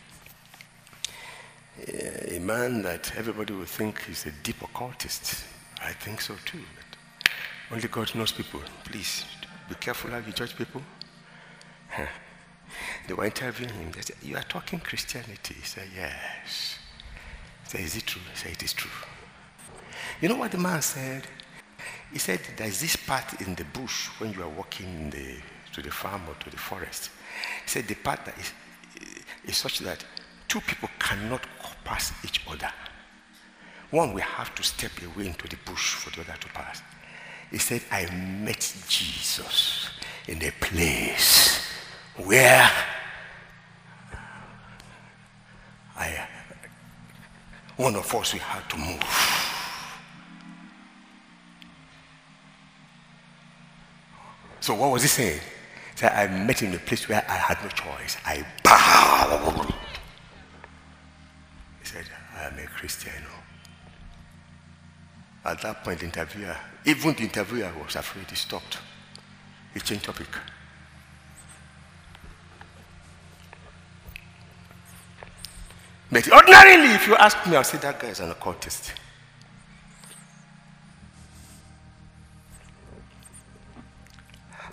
A 2.32 2.40
man 2.40 2.82
that 2.84 3.12
everybody 3.18 3.54
would 3.54 3.68
think 3.68 4.02
is 4.10 4.26
a 4.26 4.32
deep 4.44 4.62
occultist. 4.62 5.44
I 5.82 5.92
think 5.92 6.22
so 6.22 6.36
too. 6.46 6.62
But 6.76 7.30
only 7.76 7.88
God 7.88 8.16
knows 8.16 8.32
people. 8.32 8.62
Please 8.86 9.26
be 9.68 9.76
careful 9.76 10.12
how 10.12 10.18
you 10.18 10.32
judge 10.32 10.56
people. 10.56 10.82
They 13.08 13.14
were 13.14 13.26
interviewing 13.26 13.74
him. 13.74 13.92
They 13.92 14.02
said, 14.02 14.16
You 14.24 14.38
are 14.38 14.44
talking 14.44 14.80
Christianity. 14.80 15.56
He 15.60 15.66
said, 15.66 15.88
Yes. 15.96 16.78
He 17.64 17.70
said, 17.70 17.82
Is 17.82 17.96
it 17.98 18.06
true? 18.06 18.22
He 18.32 18.38
said, 18.38 18.52
It 18.54 18.64
is 18.64 18.74
true. 18.74 18.92
You 20.22 20.30
know 20.30 20.36
what 20.36 20.52
the 20.52 20.58
man 20.58 20.82
said? 20.82 21.28
He 22.12 22.20
said, 22.20 22.40
There's 22.58 22.80
this 22.80 22.96
path 22.96 23.42
in 23.46 23.56
the 23.56 23.66
bush 23.66 24.08
when 24.20 24.34
you 24.34 24.44
are 24.44 24.50
walking 24.50 24.88
in 24.88 25.10
the 25.10 25.36
to 25.74 25.82
the 25.82 25.92
farm 25.92 26.22
or 26.28 26.36
to 26.36 26.50
the 26.50 26.58
forest. 26.58 27.10
He 27.64 27.70
said 27.70 27.88
the 27.88 27.96
path 27.96 28.54
is 29.46 29.58
such 29.58 29.80
that 29.80 30.04
two 30.48 30.62
people 30.62 30.90
cannot 31.00 31.42
pass 31.84 32.14
each 32.24 32.42
other. 32.48 32.72
One 33.92 34.14
will 34.14 34.22
have 34.22 34.54
to 34.56 34.64
step 34.64 34.92
away 35.02 35.28
into 35.28 35.48
the 35.48 35.58
bush 35.66 35.94
for 35.94 36.10
the 36.10 36.22
other 36.22 36.40
to 36.40 36.48
pass. 36.50 36.82
He 37.52 37.58
said, 37.60 37.82
I 37.92 38.10
met 38.12 38.74
Jesus 38.88 39.90
in 40.28 40.42
a 40.44 40.52
place 40.60 41.62
where 42.18 42.70
I, 45.96 46.28
one 47.78 47.96
of 47.96 48.14
us, 48.14 48.34
we 48.34 48.40
had 48.40 48.70
to 48.70 48.78
move. 48.78 49.04
So 54.60 54.74
what 54.74 54.92
was 54.92 55.04
he 55.04 55.08
saying? 55.08 55.42
Said, 55.96 56.12
I 56.12 56.28
met 56.28 56.62
him 56.62 56.70
in 56.72 56.76
a 56.76 56.80
place 56.80 57.08
where 57.08 57.26
I 57.28 57.36
had 57.36 57.64
no 57.64 57.70
choice. 57.70 58.18
I 58.26 58.46
bowed. 58.64 59.74
He 61.80 61.86
said, 61.86 62.06
I 62.38 62.48
am 62.48 62.60
a 62.60 62.68
Christian. 62.68 63.14
Oh. 65.46 65.50
At 65.52 65.62
that 65.62 65.84
point, 65.84 66.00
the 66.00 66.06
interviewer, 66.06 66.58
even 66.84 67.14
the 67.14 67.24
interviewer 67.24 67.72
was 67.82 67.96
afraid. 67.96 68.30
He 68.30 68.36
stopped. 68.36 68.80
He 69.74 69.80
changed 69.80 70.06
topic. 70.06 70.28
But 76.12 76.32
ordinarily, 76.32 76.94
if 76.94 77.08
you 77.08 77.16
ask 77.16 77.46
me, 77.48 77.56
I'll 77.56 77.64
say 77.64 77.78
that 77.78 78.00
guy 78.00 78.08
is 78.10 78.20
an 78.20 78.32
occultist. 78.32 78.94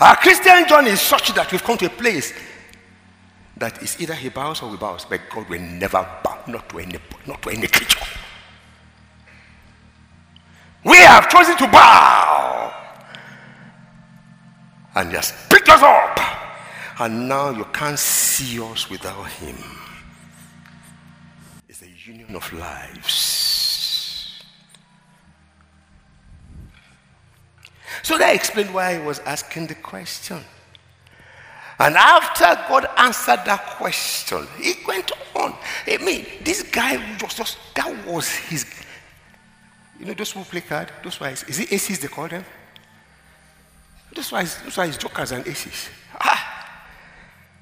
Our 0.03 0.17
Christian 0.17 0.67
journey 0.67 0.91
is 0.91 1.01
such 1.01 1.33
that 1.35 1.53
we've 1.53 1.63
come 1.63 1.79
to 1.79 1.87
a 1.87 1.91
place 1.91 2.35
that 3.57 3.81
is 3.81 4.01
either 4.01 4.15
he 4.15 4.31
bows 4.31 4.61
or 4.61 4.69
we 4.69 4.77
bow, 4.77 4.99
but 5.09 5.21
God 5.33 5.49
will 5.49 5.61
never 5.61 6.05
bow, 6.25 6.41
not 6.49 6.69
to 6.71 6.81
any, 6.81 6.99
not 7.25 7.41
to 7.43 7.51
any 7.51 7.69
creature. 7.69 8.05
We 10.85 10.97
have 10.97 11.29
chosen 11.29 11.57
to 11.57 11.69
bow. 11.69 12.75
And 14.97 15.11
he 15.11 15.15
has 15.15 15.33
picked 15.49 15.69
us 15.69 15.81
up. 15.81 16.19
And 16.99 17.29
now 17.29 17.51
you 17.51 17.65
can't 17.67 17.97
see 17.97 18.61
us 18.61 18.91
without 18.91 19.29
him. 19.29 19.57
It's 21.69 21.83
a 21.83 21.89
union 21.89 22.35
of 22.35 22.53
lives. 22.53 23.42
So 28.03 28.19
that 28.19 28.35
explained 28.35 28.75
why 28.75 28.99
he 28.99 29.01
was 29.01 29.21
asking 29.21 29.69
the 29.69 29.75
question. 29.77 30.41
And 31.79 31.97
after 31.97 32.45
God 32.69 32.87
answered 32.97 33.41
that 33.45 33.77
question, 33.79 34.47
he 34.61 34.75
went 34.87 35.11
on. 35.35 35.55
I 35.87 35.97
mean, 35.99 36.27
this 36.45 36.63
guy 36.63 36.97
was 37.21 37.35
just, 37.35 37.59
that 37.75 38.07
was 38.07 38.29
his, 38.29 38.67
you 39.99 40.07
know, 40.07 40.15
those 40.15 40.33
who 40.33 40.43
play 40.45 40.61
card, 40.61 40.93
those 41.03 41.19
why, 41.19 41.31
is 41.31 41.59
it 41.59 41.73
aces 41.73 41.99
they 41.99 42.09
call 42.09 42.29
them? 42.29 42.45
Those 44.15 44.31
why, 44.31 44.45
those 44.45 44.77
why 44.77 44.91
jokers 44.91 45.33
and 45.33 45.47
aces. 45.47 45.89
Ah. 46.21 46.49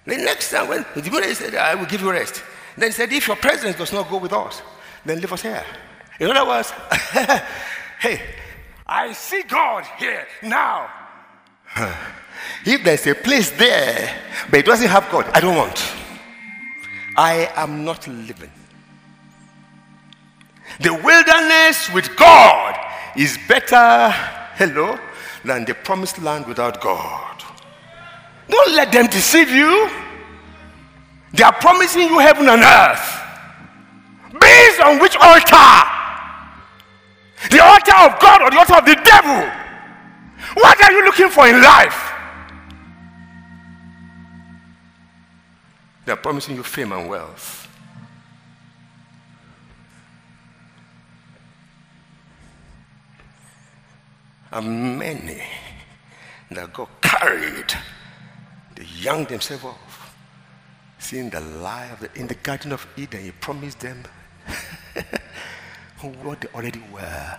The 0.07 0.16
next 0.16 0.50
time 0.50 0.68
when 0.68 0.85
the 0.94 1.11
minute 1.11 1.29
he 1.29 1.35
said, 1.35 1.55
I 1.55 1.74
will 1.74 1.87
give 1.87 2.00
you 2.00 2.11
rest. 2.11 2.42
Then 2.76 2.88
he 2.88 2.92
said, 2.92 3.12
if 3.12 3.26
your 3.26 3.37
presence 3.37 3.76
does 3.76 3.92
not 3.92 4.09
go 4.09 4.16
with 4.16 4.33
us, 4.33 4.62
then 5.05 5.20
leave 5.20 5.33
us 5.33 5.42
here. 5.42 5.64
In 6.18 6.31
other 6.31 6.48
words, 6.48 6.70
hey, 8.00 8.20
I 8.90 9.12
see 9.12 9.44
God 9.44 9.85
here 10.00 10.26
now. 10.42 10.90
if 12.66 12.83
there's 12.83 13.07
a 13.07 13.14
place 13.14 13.53
there, 13.53 14.20
but 14.50 14.59
it 14.59 14.66
doesn't 14.66 14.88
have 14.88 15.09
God, 15.12 15.26
I 15.33 15.38
don't 15.38 15.57
want. 15.57 15.81
I 17.16 17.48
am 17.55 17.85
not 17.85 18.09
living. 18.09 18.50
The 20.81 20.92
wilderness 20.92 21.88
with 21.94 22.16
God 22.16 22.74
is 23.16 23.38
better, 23.46 24.11
hello, 24.57 24.98
than 25.44 25.64
the 25.66 25.74
promised 25.74 26.20
land 26.20 26.46
without 26.48 26.81
God. 26.81 27.44
Don't 28.48 28.74
let 28.74 28.90
them 28.90 29.07
deceive 29.07 29.50
you. 29.50 29.88
They 31.33 31.44
are 31.44 31.53
promising 31.53 32.09
you 32.09 32.18
heaven 32.18 32.48
and 32.48 32.61
earth. 32.61 33.22
Based 34.40 34.81
on 34.81 34.98
which 34.98 35.16
altar? 35.16 36.00
The 37.48 37.62
altar 37.62 37.94
of 37.96 38.20
God 38.20 38.42
or 38.42 38.50
the 38.50 38.59
altar 38.59 38.74
of 38.74 38.85
the 38.85 39.00
devil? 39.03 39.50
What 40.55 40.83
are 40.83 40.92
you 40.92 41.05
looking 41.05 41.31
for 41.31 41.46
in 41.48 41.62
life? 41.62 42.12
They're 46.05 46.16
promising 46.16 46.57
you 46.57 46.62
fame 46.62 46.92
and 46.92 47.09
wealth. 47.09 47.68
And 54.53 54.98
many 54.98 55.42
that 56.50 56.72
got 56.72 57.00
carried, 57.00 57.72
they 58.74 58.85
young 58.85 59.24
themselves 59.26 59.64
off, 59.64 60.14
seeing 60.98 61.31
the 61.31 61.40
lie 61.40 61.87
of 61.87 62.00
the, 62.00 62.12
in 62.18 62.26
the 62.26 62.35
Garden 62.35 62.72
of 62.72 62.87
Eden. 62.96 63.22
He 63.22 63.31
promised 63.31 63.79
them 63.79 64.03
what 66.09 66.41
they 66.41 66.49
already 66.55 66.83
were. 66.93 67.39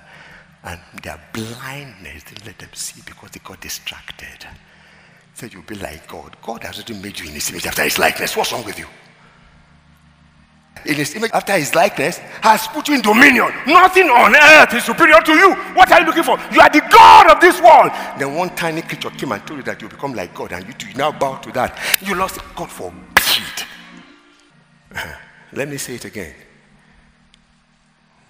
And 0.63 0.79
their 1.01 1.19
blindness 1.33 2.23
didn't 2.23 2.45
let 2.45 2.59
them 2.59 2.69
see 2.73 3.01
because 3.05 3.31
they 3.31 3.39
got 3.43 3.59
distracted. 3.61 4.47
So 5.33 5.47
you'll 5.47 5.63
be 5.63 5.75
like 5.75 6.07
God. 6.07 6.37
God 6.41 6.63
has 6.63 6.77
already 6.77 7.01
made 7.01 7.19
you 7.19 7.27
in 7.27 7.33
his 7.33 7.49
image 7.49 7.65
after 7.65 7.83
his 7.83 7.97
likeness. 7.97 8.37
What's 8.37 8.51
wrong 8.51 8.63
with 8.63 8.77
you? 8.77 8.85
In 10.85 10.95
his 10.95 11.15
image 11.15 11.31
after 11.33 11.53
his 11.53 11.73
likeness 11.75 12.17
has 12.41 12.67
put 12.67 12.87
you 12.87 12.95
in 12.95 13.01
dominion. 13.01 13.51
Nothing 13.67 14.09
on 14.09 14.35
earth 14.35 14.73
is 14.73 14.83
superior 14.83 15.19
to 15.21 15.33
you. 15.33 15.53
What 15.73 15.91
are 15.91 15.99
you 15.99 16.05
looking 16.05 16.23
for? 16.23 16.39
You 16.51 16.61
are 16.61 16.69
the 16.69 16.81
God 16.91 17.31
of 17.31 17.39
this 17.39 17.59
world. 17.61 17.91
Then 18.17 18.35
one 18.35 18.55
tiny 18.55 18.81
creature 18.81 19.09
came 19.11 19.31
and 19.31 19.45
told 19.45 19.57
you 19.57 19.63
that 19.63 19.81
you 19.81 19.89
become 19.89 20.13
like 20.13 20.33
God, 20.33 20.51
and 20.53 20.65
you, 20.67 20.73
do 20.73 20.87
now 20.95 21.11
bow 21.11 21.37
to 21.37 21.51
that. 21.51 21.77
You 22.01 22.15
lost 22.15 22.39
God 22.55 22.69
for 22.69 22.93
let 25.53 25.69
me 25.69 25.77
say 25.77 25.95
it 25.95 26.05
again 26.05 26.33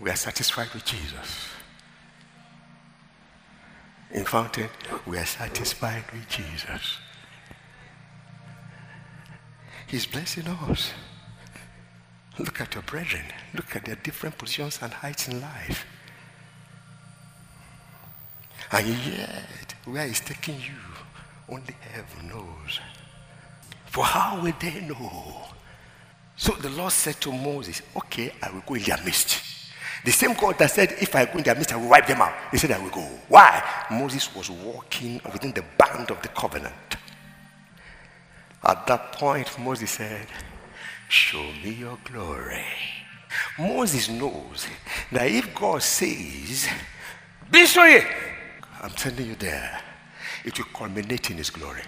we 0.01 0.09
are 0.09 0.15
satisfied 0.15 0.73
with 0.73 0.83
Jesus. 0.83 1.47
In 4.11 4.25
Fountain, 4.25 4.69
we 5.05 5.17
are 5.17 5.25
satisfied 5.25 6.03
with 6.11 6.27
Jesus. 6.27 6.97
He's 9.87 10.05
blessing 10.07 10.47
us. 10.47 10.91
Look 12.39 12.59
at 12.59 12.73
your 12.73 12.83
brethren. 12.83 13.25
Look 13.53 13.75
at 13.75 13.85
their 13.85 13.95
different 13.95 14.37
positions 14.37 14.79
and 14.81 14.91
heights 14.91 15.27
in 15.27 15.39
life. 15.39 15.85
And 18.71 18.87
yet, 18.87 19.75
where 19.85 20.07
he's 20.07 20.21
taking 20.21 20.55
you, 20.55 20.79
only 21.47 21.75
heaven 21.91 22.29
knows. 22.29 22.79
For 23.85 24.03
how 24.03 24.41
will 24.41 24.53
they 24.59 24.81
know? 24.81 25.43
So 26.37 26.53
the 26.53 26.69
Lord 26.69 26.91
said 26.91 27.19
to 27.21 27.31
Moses, 27.31 27.81
Okay, 27.95 28.33
I 28.41 28.49
will 28.51 28.63
go 28.65 28.73
in 28.73 28.83
their 28.83 28.97
midst. 29.03 29.40
The 30.03 30.11
same 30.11 30.33
God 30.33 30.57
that 30.57 30.71
said, 30.71 30.95
If 30.99 31.15
I 31.15 31.25
go 31.25 31.37
in 31.37 31.43
their 31.43 31.55
midst, 31.55 31.73
I 31.73 31.77
will 31.77 31.89
wipe 31.89 32.07
them 32.07 32.21
out. 32.21 32.33
He 32.49 32.57
said, 32.57 32.71
I 32.71 32.79
will 32.79 32.89
go. 32.89 33.07
Why? 33.27 33.63
Moses 33.91 34.33
was 34.35 34.49
walking 34.49 35.21
within 35.31 35.51
the 35.51 35.63
band 35.77 36.09
of 36.09 36.21
the 36.21 36.29
covenant. 36.29 36.73
At 38.63 38.87
that 38.87 39.13
point, 39.13 39.57
Moses 39.59 39.91
said, 39.91 40.27
Show 41.07 41.43
me 41.63 41.71
your 41.71 41.97
glory. 42.03 42.65
Moses 43.59 44.09
knows 44.09 44.67
that 45.11 45.29
if 45.29 45.53
God 45.53 45.81
says, 45.83 46.67
Be 47.51 47.65
sorry, 47.65 48.03
I'm 48.81 48.95
sending 48.97 49.27
you 49.27 49.35
there, 49.35 49.81
it 50.43 50.57
will 50.57 50.65
culminate 50.73 51.29
in 51.29 51.37
his 51.37 51.49
glory. 51.49 51.81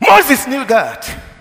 Moses 0.00 0.46
knew 0.46 0.64
that. 0.66 1.35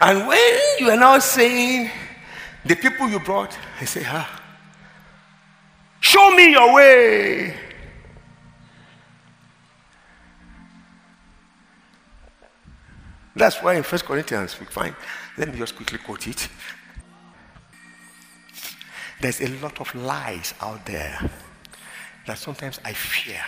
And 0.00 0.26
when 0.28 0.60
you 0.78 0.90
are 0.90 0.96
now 0.96 1.18
saying, 1.18 1.90
the 2.64 2.76
people 2.76 3.08
you 3.08 3.18
brought, 3.18 3.56
I 3.80 3.84
say, 3.84 4.02
ah, 4.06 4.42
show 6.00 6.30
me 6.30 6.52
your 6.52 6.74
way. 6.74 7.54
That's 13.34 13.62
why 13.62 13.74
in 13.74 13.82
First 13.84 14.04
Corinthians 14.04 14.58
we 14.58 14.66
find, 14.66 14.94
let 15.36 15.52
me 15.52 15.58
just 15.58 15.76
quickly 15.76 15.98
quote 15.98 16.26
it. 16.26 16.48
There's 19.20 19.40
a 19.40 19.48
lot 19.62 19.80
of 19.80 19.92
lies 19.94 20.54
out 20.60 20.84
there 20.86 21.18
that 22.26 22.38
sometimes 22.38 22.78
I 22.84 22.92
fear. 22.92 23.40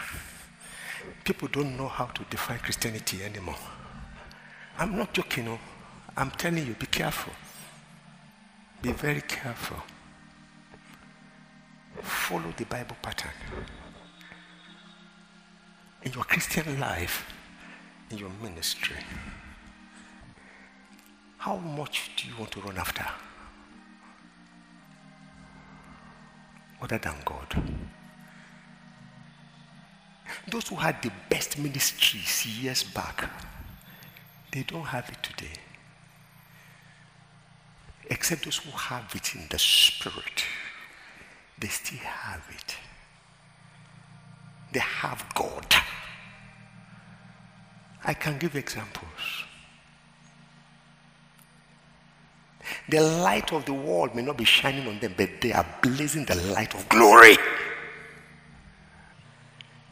People 1.24 1.48
don't 1.48 1.76
know 1.76 1.88
how 1.88 2.06
to 2.06 2.24
define 2.30 2.58
Christianity 2.58 3.22
anymore. 3.22 3.58
I'm 4.78 4.96
not 4.96 5.12
joking. 5.12 5.44
No. 5.44 5.58
I'm 6.20 6.30
telling 6.32 6.66
you, 6.66 6.74
be 6.74 6.86
careful. 6.86 7.32
Be 8.82 8.92
very 8.92 9.22
careful. 9.22 9.78
Follow 12.02 12.52
the 12.56 12.64
Bible 12.66 12.96
pattern. 13.00 13.30
in 16.02 16.12
your 16.12 16.24
Christian 16.24 16.78
life, 16.80 17.30
in 18.10 18.18
your 18.18 18.30
ministry, 18.42 18.96
how 21.38 21.56
much 21.56 22.10
do 22.16 22.28
you 22.28 22.34
want 22.38 22.50
to 22.52 22.60
run 22.60 22.76
after? 22.78 23.06
Other 26.82 26.98
than 26.98 27.14
God. 27.24 27.62
Those 30.50 30.68
who 30.68 30.76
had 30.76 31.02
the 31.02 31.12
best 31.28 31.58
ministries 31.58 32.46
years 32.46 32.82
back, 32.82 33.30
they 34.52 34.62
don't 34.62 34.84
have 34.84 35.08
it 35.08 35.22
today. 35.22 35.69
Except 38.10 38.44
those 38.44 38.58
who 38.58 38.70
have 38.72 39.12
it 39.14 39.34
in 39.36 39.46
the 39.48 39.58
spirit, 39.58 40.44
they 41.58 41.68
still 41.68 41.98
have 42.00 42.42
it. 42.50 42.76
They 44.72 44.80
have 44.80 45.24
God. 45.34 45.74
I 48.04 48.14
can 48.14 48.38
give 48.38 48.56
examples. 48.56 49.44
The 52.88 53.00
light 53.00 53.52
of 53.52 53.64
the 53.64 53.74
world 53.74 54.14
may 54.14 54.22
not 54.22 54.36
be 54.36 54.44
shining 54.44 54.88
on 54.88 54.98
them, 54.98 55.14
but 55.16 55.40
they 55.40 55.52
are 55.52 55.66
blazing 55.80 56.24
the 56.24 56.34
light 56.52 56.74
of 56.74 56.88
glory. 56.88 57.36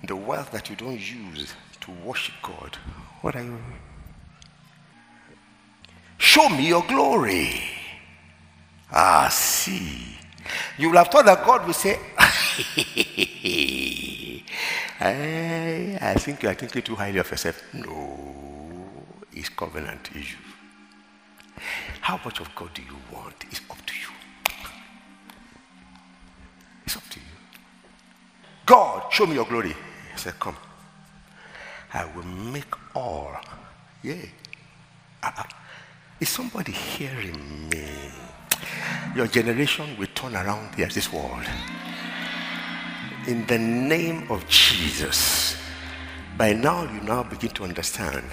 The 0.05 0.17
wealth 0.17 0.51
that 0.53 0.71
you 0.71 0.77
don't 0.77 0.99
use 0.99 1.55
to 1.81 1.91
worship 2.05 2.35
God, 2.43 2.77
what 3.21 3.37
are 3.37 3.43
you? 3.43 3.59
Show 6.19 6.49
me 6.49 6.69
your 6.69 6.85
glory. 6.87 7.78
Ah, 8.93 9.29
see. 9.31 10.17
You 10.79 10.91
will 10.91 10.97
have 10.99 11.09
thought 11.09 11.27
that 11.27 11.45
God 11.45 11.67
will 11.67 11.75
say, 11.75 11.99
I, 12.19 12.31
eh, 15.01 15.99
I 16.01 16.15
think 16.15 16.43
you 16.43 16.49
are 16.49 16.55
thinking 16.55 16.83
too 16.83 16.95
highly 16.97 17.19
of 17.19 17.31
yourself. 17.31 17.63
No, 17.75 18.85
it's 19.33 19.49
covenant 19.51 20.09
issue. 20.17 20.37
How 22.01 22.19
much 22.25 22.41
of 22.41 22.55
God 22.55 22.73
do 22.75 22.83
you 22.83 22.97
want? 23.13 23.35
It's 23.51 23.61
up 23.71 23.85
to 23.85 23.95
you. 23.95 24.09
It's 26.87 26.97
up 26.97 27.05
to 27.11 27.21
you. 27.21 27.27
God, 28.67 29.13
show 29.13 29.27
me 29.27 29.35
your 29.35 29.47
glory. 29.47 29.71
He 29.71 30.19
said, 30.19 30.39
Come. 30.41 30.57
I 31.93 32.05
will 32.15 32.25
make 32.25 32.73
all. 32.95 33.35
Yeah. 34.03 34.15
Uh-uh. 35.23 35.43
Is 36.21 36.29
somebody 36.29 36.73
hearing 36.73 37.69
me? 37.71 37.89
Your 39.15 39.27
generation 39.27 39.97
will 39.99 40.07
turn 40.15 40.35
around 40.37 40.75
here, 40.75 40.89
this 40.89 41.13
world. 41.13 41.45
In 43.27 43.47
the 43.47 43.59
name 43.59 44.31
of 44.31 44.47
Jesus. 44.49 45.57
By 46.37 46.53
now, 46.53 46.85
you 46.85 47.01
now 47.01 47.25
begin 47.25 47.51
to 47.51 47.65
understand. 47.65 48.25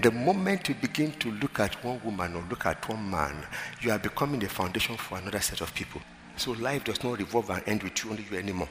The 0.00 0.10
moment 0.10 0.68
you 0.68 0.74
begin 0.74 1.12
to 1.20 1.30
look 1.30 1.60
at 1.60 1.82
one 1.84 2.00
woman 2.02 2.34
or 2.34 2.44
look 2.50 2.66
at 2.66 2.88
one 2.88 3.08
man, 3.08 3.46
you 3.80 3.92
are 3.92 4.00
becoming 4.00 4.40
the 4.40 4.48
foundation 4.48 4.96
for 4.96 5.18
another 5.18 5.40
set 5.40 5.60
of 5.60 5.72
people. 5.74 6.00
So 6.36 6.52
life 6.52 6.84
does 6.84 7.04
not 7.04 7.18
revolve 7.18 7.50
and 7.50 7.62
end 7.66 7.82
with 7.84 8.02
you, 8.02 8.10
only 8.10 8.26
you 8.28 8.36
anymore. 8.36 8.68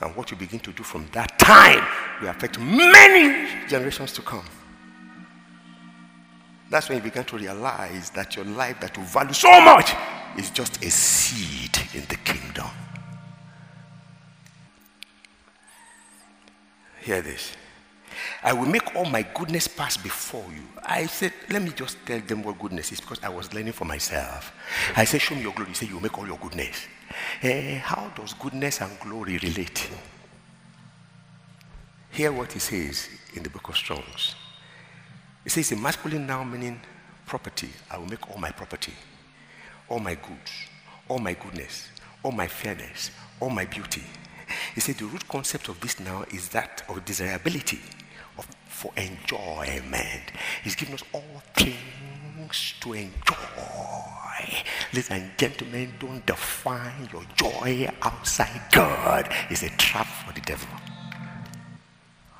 And 0.00 0.16
what 0.16 0.30
you 0.30 0.36
begin 0.38 0.60
to 0.60 0.72
do 0.72 0.82
from 0.82 1.06
that 1.12 1.38
time 1.38 1.86
will 2.22 2.28
affect 2.28 2.58
many 2.58 3.46
generations 3.68 4.12
to 4.14 4.22
come. 4.22 4.46
That's 6.70 6.88
when 6.88 6.98
you 6.98 7.04
begin 7.04 7.24
to 7.24 7.36
realize 7.36 8.10
that 8.10 8.36
your 8.36 8.44
life 8.44 8.78
that 8.80 8.96
you 8.96 9.02
value 9.02 9.32
so 9.32 9.60
much 9.60 9.92
is 10.38 10.50
just 10.50 10.82
a 10.84 10.90
seed 10.90 11.76
in 11.92 12.06
the 12.08 12.14
kingdom. 12.16 12.68
Hear 17.00 17.22
this. 17.22 17.56
I 18.42 18.52
will 18.52 18.66
make 18.66 18.94
all 18.94 19.04
my 19.04 19.22
goodness 19.22 19.66
pass 19.66 19.96
before 19.96 20.44
you. 20.54 20.62
I 20.84 21.06
said, 21.06 21.32
let 21.50 21.62
me 21.62 21.70
just 21.70 21.96
tell 22.06 22.20
them 22.20 22.42
what 22.42 22.58
goodness 22.58 22.92
is 22.92 23.00
because 23.00 23.18
I 23.22 23.28
was 23.28 23.52
learning 23.52 23.72
for 23.72 23.84
myself. 23.84 24.52
I 24.96 25.04
said, 25.04 25.20
show 25.20 25.34
me 25.34 25.42
your 25.42 25.52
glory. 25.52 25.70
He 25.70 25.74
said, 25.74 25.88
you 25.88 25.98
make 25.98 26.16
all 26.16 26.26
your 26.26 26.38
goodness. 26.38 26.86
Eh, 27.42 27.78
how 27.78 28.12
does 28.14 28.34
goodness 28.34 28.80
and 28.80 28.98
glory 29.00 29.38
relate? 29.38 29.90
Hear 32.10 32.32
what 32.32 32.52
he 32.52 32.58
says 32.60 33.08
in 33.34 33.42
the 33.42 33.50
book 33.50 33.68
of 33.68 33.76
Strongs. 33.76 34.34
It 35.50 35.54
says 35.54 35.72
a 35.72 35.76
masculine 35.76 36.28
noun 36.28 36.52
meaning 36.52 36.80
property. 37.26 37.70
I 37.90 37.98
will 37.98 38.06
make 38.06 38.30
all 38.30 38.38
my 38.38 38.52
property, 38.52 38.92
all 39.88 39.98
my 39.98 40.14
goods, 40.14 40.52
all 41.08 41.18
my 41.18 41.32
goodness, 41.32 41.88
all 42.22 42.30
my 42.30 42.46
fairness, 42.46 43.10
all 43.40 43.50
my 43.50 43.64
beauty. 43.64 44.04
He 44.76 44.80
said 44.80 44.94
the 44.94 45.06
root 45.06 45.26
concept 45.26 45.66
of 45.66 45.80
this 45.80 45.98
now 45.98 46.24
is 46.32 46.50
that 46.50 46.84
of 46.88 47.04
desirability 47.04 47.80
of, 48.38 48.46
for 48.68 48.92
enjoyment. 48.96 50.22
He's 50.62 50.76
given 50.76 50.94
us 50.94 51.02
all 51.12 51.42
things 51.56 52.74
to 52.82 52.92
enjoy. 52.92 54.62
Ladies 54.92 55.10
and 55.10 55.32
gentlemen, 55.36 55.94
don't 55.98 56.24
define 56.24 57.08
your 57.12 57.24
joy 57.34 57.90
outside 58.02 58.62
God. 58.70 59.28
It's 59.50 59.64
a 59.64 59.70
trap 59.70 60.06
for 60.06 60.32
the 60.32 60.42
devil. 60.42 60.68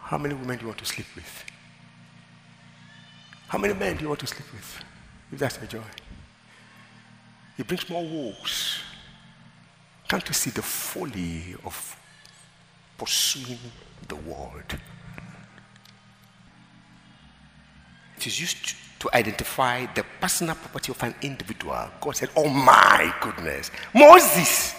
How 0.01 0.17
many 0.17 0.35
women 0.35 0.59
do 0.59 0.63
you 0.63 0.69
want 0.69 0.79
to 0.79 0.87
sleep 0.87 1.07
with? 1.17 1.50
How 3.51 3.59
many 3.59 3.75
men 3.75 3.97
do 3.97 4.03
you 4.03 4.09
want 4.09 4.21
to 4.21 4.29
sleep 4.29 4.47
with? 4.53 4.85
If 5.33 5.41
that's 5.41 5.59
a 5.61 5.67
joy. 5.67 5.83
It 7.59 7.67
brings 7.67 7.91
more 7.91 8.05
woes. 8.05 8.79
Can't 10.09 10.27
you 10.29 10.35
see 10.35 10.51
the 10.51 10.63
folly 10.63 11.57
of 11.65 11.97
pursuing 12.97 13.59
the 14.07 14.15
world? 14.15 14.79
It 18.19 18.27
is 18.29 18.41
used 18.41 18.77
to 19.01 19.11
identify 19.13 19.85
the 19.97 20.05
personal 20.21 20.55
property 20.55 20.93
of 20.93 21.03
an 21.03 21.17
individual. 21.21 21.91
God 22.01 22.15
said, 22.15 22.31
Oh 22.37 22.49
my 22.49 23.13
goodness. 23.21 23.73
Moses. 23.93 24.77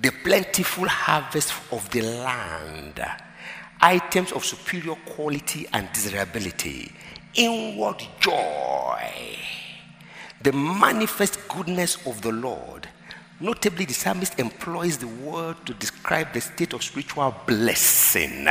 The 0.00 0.10
plentiful 0.24 0.88
harvest 0.88 1.52
of 1.70 1.88
the 1.90 2.02
land 2.02 3.00
items 3.80 4.32
of 4.32 4.44
superior 4.44 4.96
quality 5.06 5.66
and 5.72 5.88
desirability, 5.92 6.92
inward 7.34 8.02
joy, 8.20 9.36
the 10.42 10.52
manifest 10.52 11.38
goodness 11.48 12.06
of 12.06 12.22
the 12.22 12.32
Lord. 12.32 12.88
Notably, 13.40 13.84
the 13.84 13.94
psalmist 13.94 14.40
employs 14.40 14.98
the 14.98 15.06
word 15.06 15.64
to 15.66 15.74
describe 15.74 16.32
the 16.32 16.40
state 16.40 16.72
of 16.72 16.82
spiritual 16.82 17.32
blessing. 17.46 18.48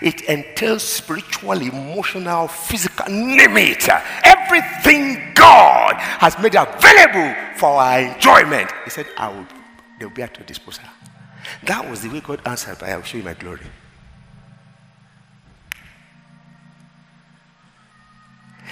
It 0.00 0.22
entails 0.22 0.82
spiritual, 0.82 1.60
emotional, 1.60 2.48
physical, 2.48 3.04
name 3.12 3.58
it. 3.58 3.86
Everything 4.24 5.34
God 5.34 5.96
has 5.96 6.38
made 6.38 6.54
available 6.54 7.34
for 7.56 7.68
our 7.68 8.00
enjoyment. 8.00 8.70
He 8.84 8.90
said, 8.90 9.06
I 9.18 9.28
will, 9.28 9.46
they 9.98 10.06
will 10.06 10.14
be 10.14 10.22
at 10.22 10.38
your 10.38 10.46
disposal. 10.46 10.84
That 11.64 11.90
was 11.90 12.00
the 12.00 12.08
way 12.08 12.20
God 12.20 12.40
answered, 12.46 12.82
I 12.82 12.96
will 12.96 13.02
show 13.02 13.18
you 13.18 13.24
my 13.24 13.34
glory. 13.34 13.66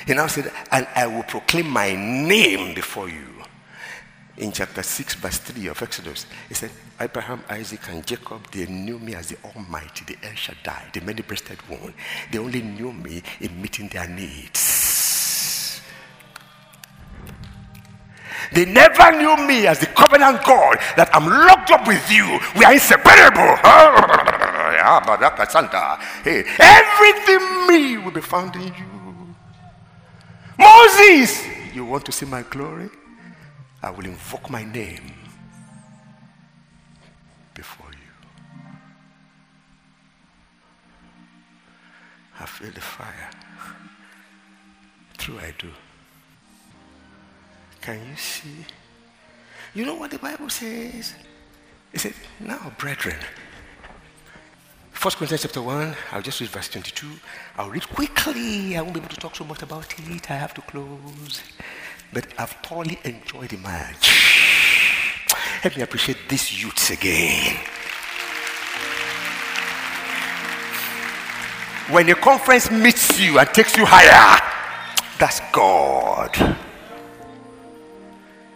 He 0.07 0.15
now 0.15 0.27
said, 0.27 0.53
And 0.71 0.87
I 0.95 1.07
will 1.07 1.23
proclaim 1.23 1.69
my 1.69 1.95
name 1.95 2.75
before 2.75 3.09
you. 3.09 3.29
In 4.39 4.51
chapter 4.51 4.83
6, 4.83 5.15
verse 5.17 5.39
3 5.39 5.67
of 5.69 5.83
Exodus, 5.83 6.27
he 6.49 6.55
said, 6.55 6.71
Abraham, 6.99 7.45
Isaac, 7.51 7.81
and 7.91 8.07
Jacob, 8.07 8.51
they 8.51 8.67
knew 8.67 8.99
me 8.99 9.15
as 9.15 9.29
the 9.29 9.37
Almighty, 9.45 10.05
the 10.07 10.17
El 10.27 10.35
Shaddai, 10.35 10.91
the 10.93 11.01
many 11.01 11.23
breasted 11.23 11.59
one. 11.69 11.93
They 12.31 12.39
only 12.39 12.63
knew 12.63 12.93
me 12.93 13.23
in 13.41 13.61
meeting 13.61 13.89
their 13.89 14.09
needs. 14.09 15.81
They 18.53 18.65
never 18.65 19.13
knew 19.13 19.37
me 19.47 19.67
as 19.67 19.79
the 19.79 19.87
covenant 19.87 20.45
God 20.45 20.79
that 20.97 21.11
I'm 21.15 21.27
locked 21.29 21.71
up 21.71 21.87
with 21.87 22.11
you. 22.11 22.39
We 22.57 22.65
are 22.65 22.73
inseparable. 22.73 23.57
Hey, 26.25 26.45
everything 26.59 27.67
me 27.67 27.99
will 27.99 28.11
be 28.11 28.21
found 28.21 28.57
in 28.57 28.75
you. 28.75 28.92
Moses, 30.63 31.45
you 31.75 31.85
want 31.85 32.05
to 32.07 32.13
see 32.13 32.27
my 32.27 32.43
glory? 32.43 32.89
I 33.83 33.91
will 33.91 34.05
invoke 34.05 34.49
my 34.49 34.65
name 34.65 35.13
before 37.55 37.91
you. 37.91 38.13
I 42.39 42.47
feel 42.47 42.71
the 42.71 42.81
fire. 42.81 43.31
True, 45.19 45.39
I 45.39 45.53
do. 45.59 45.71
Can 47.81 47.99
you 48.09 48.17
see? 48.17 48.65
You 49.75 49.85
know 49.87 49.95
what 49.97 50.11
the 50.11 50.19
Bible 50.19 50.49
says? 50.49 51.15
It 51.93 52.01
said, 52.01 52.15
Now, 52.41 52.73
brethren, 52.79 53.19
1 55.03 55.15
Corinthians 55.15 55.43
chapter 55.43 55.61
1, 55.61 55.97
I'll 56.13 56.23
just 56.23 56.41
read 56.41 56.51
verse 56.51 56.69
22. 56.69 57.09
I'll 57.57 57.71
read 57.71 57.89
quickly. 57.89 58.77
I 58.77 58.83
won't 58.83 58.95
be 58.95 59.01
able 59.01 59.09
to 59.09 59.17
talk 59.17 59.35
so 59.35 59.43
much 59.43 59.61
about 59.61 59.93
it. 59.99 60.31
I 60.31 60.35
have 60.35 60.55
to 60.55 60.61
close. 60.61 61.43
But 62.13 62.29
I've 62.39 62.53
thoroughly 62.63 63.01
enjoyed 63.03 63.49
the 63.49 63.57
marriage. 63.57 64.07
Help 65.61 65.77
me 65.77 65.83
appreciate 65.83 66.19
these 66.29 66.63
youths 66.63 66.91
again. 66.91 67.57
When 71.91 72.09
a 72.09 72.15
conference 72.15 72.71
meets 72.71 73.19
you 73.19 73.41
and 73.41 73.49
takes 73.49 73.77
you 73.77 73.85
higher, 73.85 74.41
that's 75.19 75.41
God. 75.51 76.37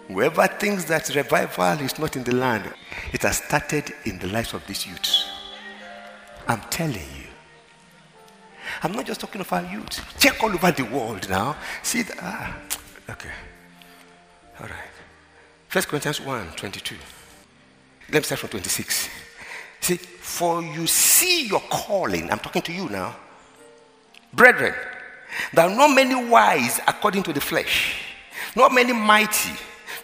Whoever 0.06 0.46
thinks 0.46 0.84
that 0.84 1.12
revival 1.12 1.84
is 1.84 1.98
not 1.98 2.14
in 2.14 2.22
the 2.22 2.36
land, 2.36 2.72
it 3.12 3.22
has 3.22 3.38
started 3.38 3.92
in 4.04 4.20
the 4.20 4.28
lives 4.28 4.54
of 4.54 4.64
these 4.68 4.86
youths. 4.86 5.35
I'm 6.48 6.60
telling 6.70 6.94
you. 6.94 7.26
I'm 8.82 8.92
not 8.92 9.06
just 9.06 9.20
talking 9.20 9.40
of 9.40 9.52
our 9.52 9.64
youth. 9.64 10.00
Check 10.18 10.42
all 10.42 10.50
over 10.50 10.70
the 10.70 10.84
world 10.84 11.28
now. 11.28 11.56
See 11.82 12.02
that. 12.02 12.16
Ah, 12.20 12.56
okay. 13.10 13.30
All 14.60 14.66
right. 14.66 14.94
First 15.68 15.88
Corinthians 15.88 16.20
1 16.20 16.52
22. 16.56 16.94
Let 18.12 18.20
me 18.20 18.22
start 18.22 18.40
from 18.40 18.50
26. 18.50 19.08
See, 19.80 19.96
for 19.96 20.62
you 20.62 20.86
see 20.86 21.46
your 21.46 21.60
calling. 21.70 22.30
I'm 22.30 22.38
talking 22.38 22.62
to 22.62 22.72
you 22.72 22.88
now. 22.88 23.16
Brethren, 24.32 24.74
there 25.52 25.68
are 25.68 25.74
not 25.74 25.94
many 25.94 26.14
wise 26.28 26.80
according 26.86 27.22
to 27.24 27.32
the 27.32 27.40
flesh, 27.40 28.02
not 28.54 28.72
many 28.72 28.92
mighty, 28.92 29.52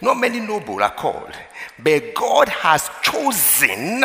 not 0.01 0.17
many 0.17 0.39
noble 0.39 0.81
are 0.81 0.91
called. 0.93 1.33
But 1.79 2.13
God 2.13 2.49
has 2.49 2.89
chosen 3.01 4.03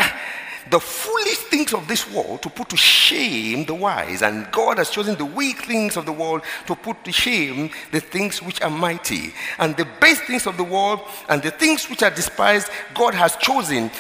the 0.70 0.80
foolish 0.80 1.38
things 1.50 1.72
of 1.72 1.88
this 1.88 2.10
world 2.10 2.42
to 2.42 2.50
put 2.50 2.68
to 2.70 2.76
shame 2.76 3.64
the 3.64 3.74
wise, 3.74 4.22
and 4.22 4.50
God 4.52 4.78
has 4.78 4.90
chosen 4.90 5.14
the 5.16 5.24
weak 5.24 5.64
things 5.64 5.96
of 5.96 6.06
the 6.06 6.12
world 6.12 6.42
to 6.66 6.74
put 6.74 7.04
to 7.04 7.12
shame 7.12 7.70
the 7.92 8.00
things 8.00 8.42
which 8.42 8.60
are 8.62 8.70
mighty, 8.70 9.32
and 9.58 9.76
the 9.76 9.86
base 10.00 10.20
things 10.20 10.46
of 10.46 10.56
the 10.56 10.64
world 10.64 11.00
and 11.28 11.42
the 11.42 11.50
things 11.50 11.88
which 11.88 12.02
are 12.02 12.10
despised, 12.10 12.68
God 12.94 13.14
has 13.14 13.36
chosen, 13.36 13.90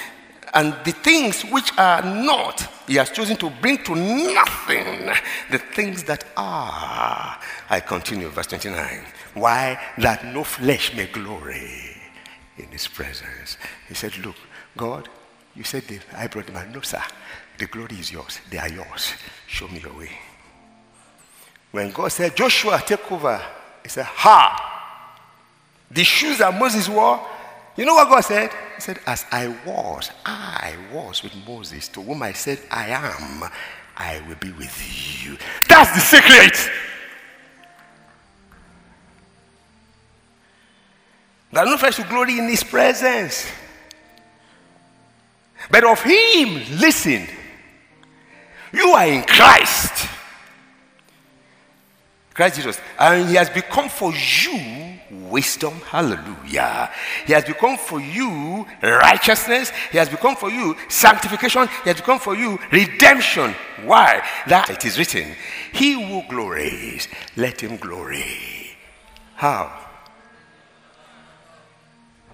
and 0.54 0.74
the 0.84 0.92
things 0.92 1.42
which 1.42 1.76
are 1.78 2.02
not, 2.02 2.66
He 2.86 2.94
has 2.96 3.10
chosen 3.10 3.36
to 3.38 3.50
bring 3.50 3.82
to 3.84 3.94
nothing 3.94 5.10
the 5.50 5.58
things 5.58 6.04
that 6.04 6.24
are. 6.36 7.38
I 7.68 7.80
continue, 7.80 8.28
verse 8.28 8.46
29. 8.46 9.04
Why? 9.34 9.78
That 9.98 10.24
no 10.24 10.44
flesh 10.44 10.94
may 10.96 11.06
glory 11.06 11.96
in 12.56 12.66
His 12.68 12.88
presence. 12.88 13.58
He 13.88 13.94
said, 13.94 14.16
Look, 14.18 14.36
God, 14.76 15.08
you 15.58 15.64
said 15.64 15.82
brought 16.30 16.46
them. 16.46 16.56
out. 16.56 16.72
No, 16.72 16.80
sir. 16.82 17.02
The 17.58 17.66
glory 17.66 17.96
is 17.96 18.12
yours. 18.12 18.38
They 18.48 18.58
are 18.58 18.68
yours. 18.68 19.12
Show 19.48 19.66
me 19.66 19.80
your 19.80 19.92
way. 19.98 20.12
When 21.72 21.90
God 21.90 22.12
said, 22.12 22.36
Joshua, 22.36 22.80
take 22.86 23.10
over, 23.10 23.42
he 23.82 23.88
said, 23.88 24.04
Ha! 24.04 24.64
The 25.90 26.04
shoes 26.04 26.38
that 26.38 26.56
Moses 26.56 26.88
wore, 26.88 27.20
you 27.76 27.84
know 27.84 27.94
what 27.94 28.08
God 28.08 28.20
said? 28.20 28.50
He 28.76 28.80
said, 28.80 29.00
As 29.04 29.26
I 29.32 29.48
was, 29.66 30.12
I 30.24 30.76
was 30.92 31.24
with 31.24 31.34
Moses, 31.44 31.88
to 31.88 32.02
whom 32.02 32.22
I 32.22 32.32
said, 32.32 32.60
I 32.70 32.90
am, 32.90 33.50
I 33.96 34.22
will 34.28 34.36
be 34.36 34.52
with 34.52 35.24
you. 35.24 35.36
That's 35.68 35.92
the 35.92 36.00
secret. 36.00 36.70
There's 41.50 41.68
no 41.68 41.76
place 41.76 41.96
to 41.96 42.04
glory 42.04 42.38
in 42.38 42.48
his 42.48 42.62
presence. 42.62 43.50
But 45.70 45.84
of 45.84 46.00
him, 46.02 46.62
listen, 46.78 47.26
you 48.72 48.90
are 48.90 49.06
in 49.06 49.22
Christ. 49.22 50.08
Christ 52.34 52.56
Jesus. 52.56 52.80
And 52.98 53.28
he 53.28 53.34
has 53.34 53.50
become 53.50 53.88
for 53.88 54.12
you 54.14 54.98
wisdom. 55.28 55.74
Hallelujah. 55.86 56.90
He 57.26 57.32
has 57.32 57.44
become 57.44 57.76
for 57.76 58.00
you 58.00 58.64
righteousness. 58.80 59.72
He 59.90 59.98
has 59.98 60.08
become 60.08 60.36
for 60.36 60.50
you 60.50 60.76
sanctification. 60.88 61.66
He 61.82 61.90
has 61.90 61.96
become 61.96 62.20
for 62.20 62.36
you 62.36 62.58
redemption. 62.70 63.54
Why? 63.84 64.22
That 64.46 64.70
it 64.70 64.84
is 64.84 64.98
written, 64.98 65.34
He 65.72 65.92
who 65.92 66.22
glories, 66.28 67.08
let 67.36 67.60
him 67.60 67.76
glory. 67.76 68.76
How? 69.34 69.86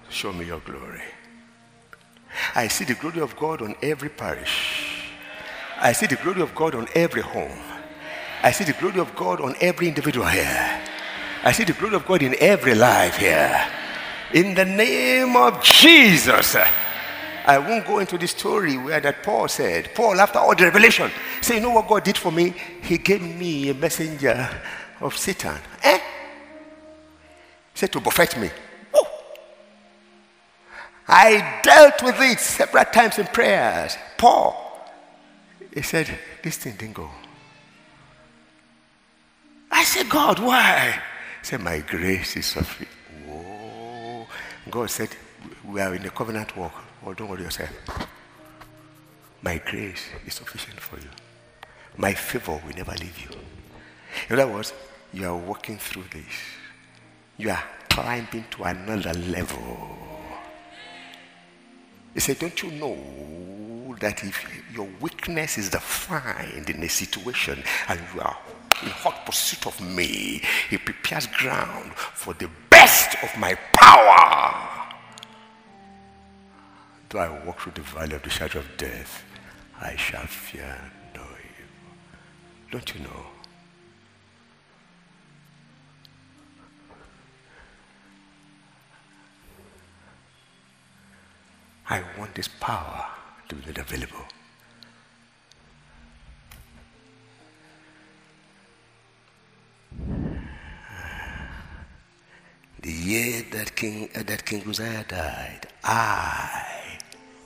Show 0.09 0.33
me 0.33 0.45
your 0.45 0.59
glory. 0.59 1.01
I 2.55 2.67
see 2.67 2.85
the 2.85 2.95
glory 2.95 3.21
of 3.21 3.35
God 3.35 3.61
on 3.61 3.75
every 3.81 4.09
parish. 4.09 5.11
I 5.77 5.91
see 5.91 6.07
the 6.07 6.15
glory 6.15 6.41
of 6.41 6.55
God 6.55 6.75
on 6.75 6.87
every 6.95 7.21
home. 7.21 7.57
I 8.41 8.51
see 8.51 8.63
the 8.63 8.73
glory 8.73 8.99
of 8.99 9.15
God 9.15 9.41
on 9.41 9.55
every 9.59 9.87
individual 9.87 10.25
here. 10.25 10.81
I 11.43 11.51
see 11.51 11.63
the 11.63 11.73
glory 11.73 11.95
of 11.95 12.05
God 12.05 12.23
in 12.23 12.35
every 12.39 12.75
life 12.75 13.17
here. 13.17 13.67
In 14.33 14.55
the 14.55 14.65
name 14.65 15.35
of 15.35 15.61
Jesus. 15.63 16.55
I 17.45 17.59
won't 17.59 17.85
go 17.85 17.99
into 17.99 18.17
the 18.17 18.27
story 18.27 18.77
where 18.77 18.99
that 18.99 19.21
Paul 19.21 19.47
said, 19.47 19.93
Paul, 19.93 20.19
after 20.19 20.39
all 20.39 20.55
the 20.55 20.63
revelation, 20.63 21.11
say, 21.41 21.55
you 21.55 21.61
know 21.61 21.71
what 21.71 21.87
God 21.87 22.03
did 22.03 22.17
for 22.17 22.31
me? 22.31 22.55
He 22.81 22.97
gave 22.97 23.21
me 23.21 23.69
a 23.69 23.73
messenger 23.75 24.49
of 24.99 25.15
Satan. 25.15 25.57
Eh? 25.83 25.97
He 25.97 26.01
said 27.75 27.91
to 27.91 27.99
buffet 27.99 28.39
me. 28.39 28.49
I 31.07 31.59
dealt 31.63 32.01
with 32.03 32.19
it 32.19 32.39
several 32.39 32.85
times 32.85 33.19
in 33.19 33.27
prayers. 33.27 33.95
Paul, 34.17 34.55
he 35.73 35.81
said, 35.81 36.09
This 36.41 36.57
thing 36.57 36.75
didn't 36.77 36.95
go. 36.95 37.09
I 39.69 39.83
said, 39.83 40.09
God, 40.09 40.39
why? 40.39 41.01
He 41.41 41.45
said, 41.45 41.61
My 41.61 41.79
grace 41.79 42.37
is 42.37 42.47
sufficient. 42.47 42.89
Whoa. 43.27 44.25
God 44.71 44.89
said, 44.89 45.09
We 45.63 45.81
are 45.81 45.93
in 45.93 46.01
the 46.01 46.09
covenant 46.09 46.55
walk. 46.57 46.73
Oh, 47.05 47.13
don't 47.13 47.29
worry 47.29 47.43
yourself. 47.43 47.69
My 49.41 49.61
grace 49.63 50.07
is 50.25 50.33
sufficient 50.33 50.79
for 50.79 50.97
you. 50.97 51.09
My 51.97 52.13
favor 52.13 52.59
will 52.65 52.75
never 52.75 52.93
leave 52.93 53.19
you. 53.19 53.37
In 54.29 54.39
other 54.39 54.51
words, 54.51 54.73
you 55.13 55.27
are 55.27 55.37
walking 55.37 55.77
through 55.77 56.05
this. 56.11 56.25
You 57.37 57.51
are 57.51 57.63
climbing 57.89 58.45
to 58.51 58.63
another 58.63 59.13
level. 59.13 60.14
He 62.15 62.21
said, 62.21 62.39
Don't 62.39 62.63
you 62.63 62.71
know 62.71 63.95
that 63.99 64.23
if 64.23 64.47
your 64.73 64.87
weakness 65.01 65.57
is 65.57 65.69
defined 65.69 66.69
in 66.69 66.81
a 66.81 66.89
situation 66.89 67.61
and 67.89 67.99
you 68.13 68.21
are 68.21 68.37
in 68.81 68.89
hot 68.89 69.25
pursuit 69.25 69.67
of 69.67 69.79
me, 69.81 70.41
he 70.69 70.77
prepares 70.77 71.27
ground 71.27 71.93
for 71.93 72.33
the 72.33 72.49
best 72.69 73.17
of 73.21 73.37
my 73.37 73.53
power. 73.73 74.95
Though 77.09 77.19
I 77.19 77.45
walk 77.45 77.59
through 77.59 77.73
the 77.73 77.81
valley 77.81 78.15
of 78.15 78.23
the 78.23 78.29
shadow 78.29 78.59
of 78.59 78.77
death, 78.77 79.23
I 79.79 79.97
shall 79.97 80.25
fear 80.25 80.79
no 81.13 81.21
evil. 81.21 81.95
Don't 82.71 82.95
you 82.95 83.01
know? 83.01 83.34
I 91.89 92.03
want 92.17 92.33
this 92.33 92.47
power 92.47 93.05
to 93.49 93.55
be 93.55 93.67
made 93.67 93.77
available. 93.77 94.25
The 102.81 102.91
year 102.91 103.43
that 103.51 103.75
King, 103.75 104.09
uh, 104.15 104.21
that 104.23 104.45
King 104.45 104.61
Uzziah 104.69 105.05
died, 105.07 105.67
I, 105.83 106.99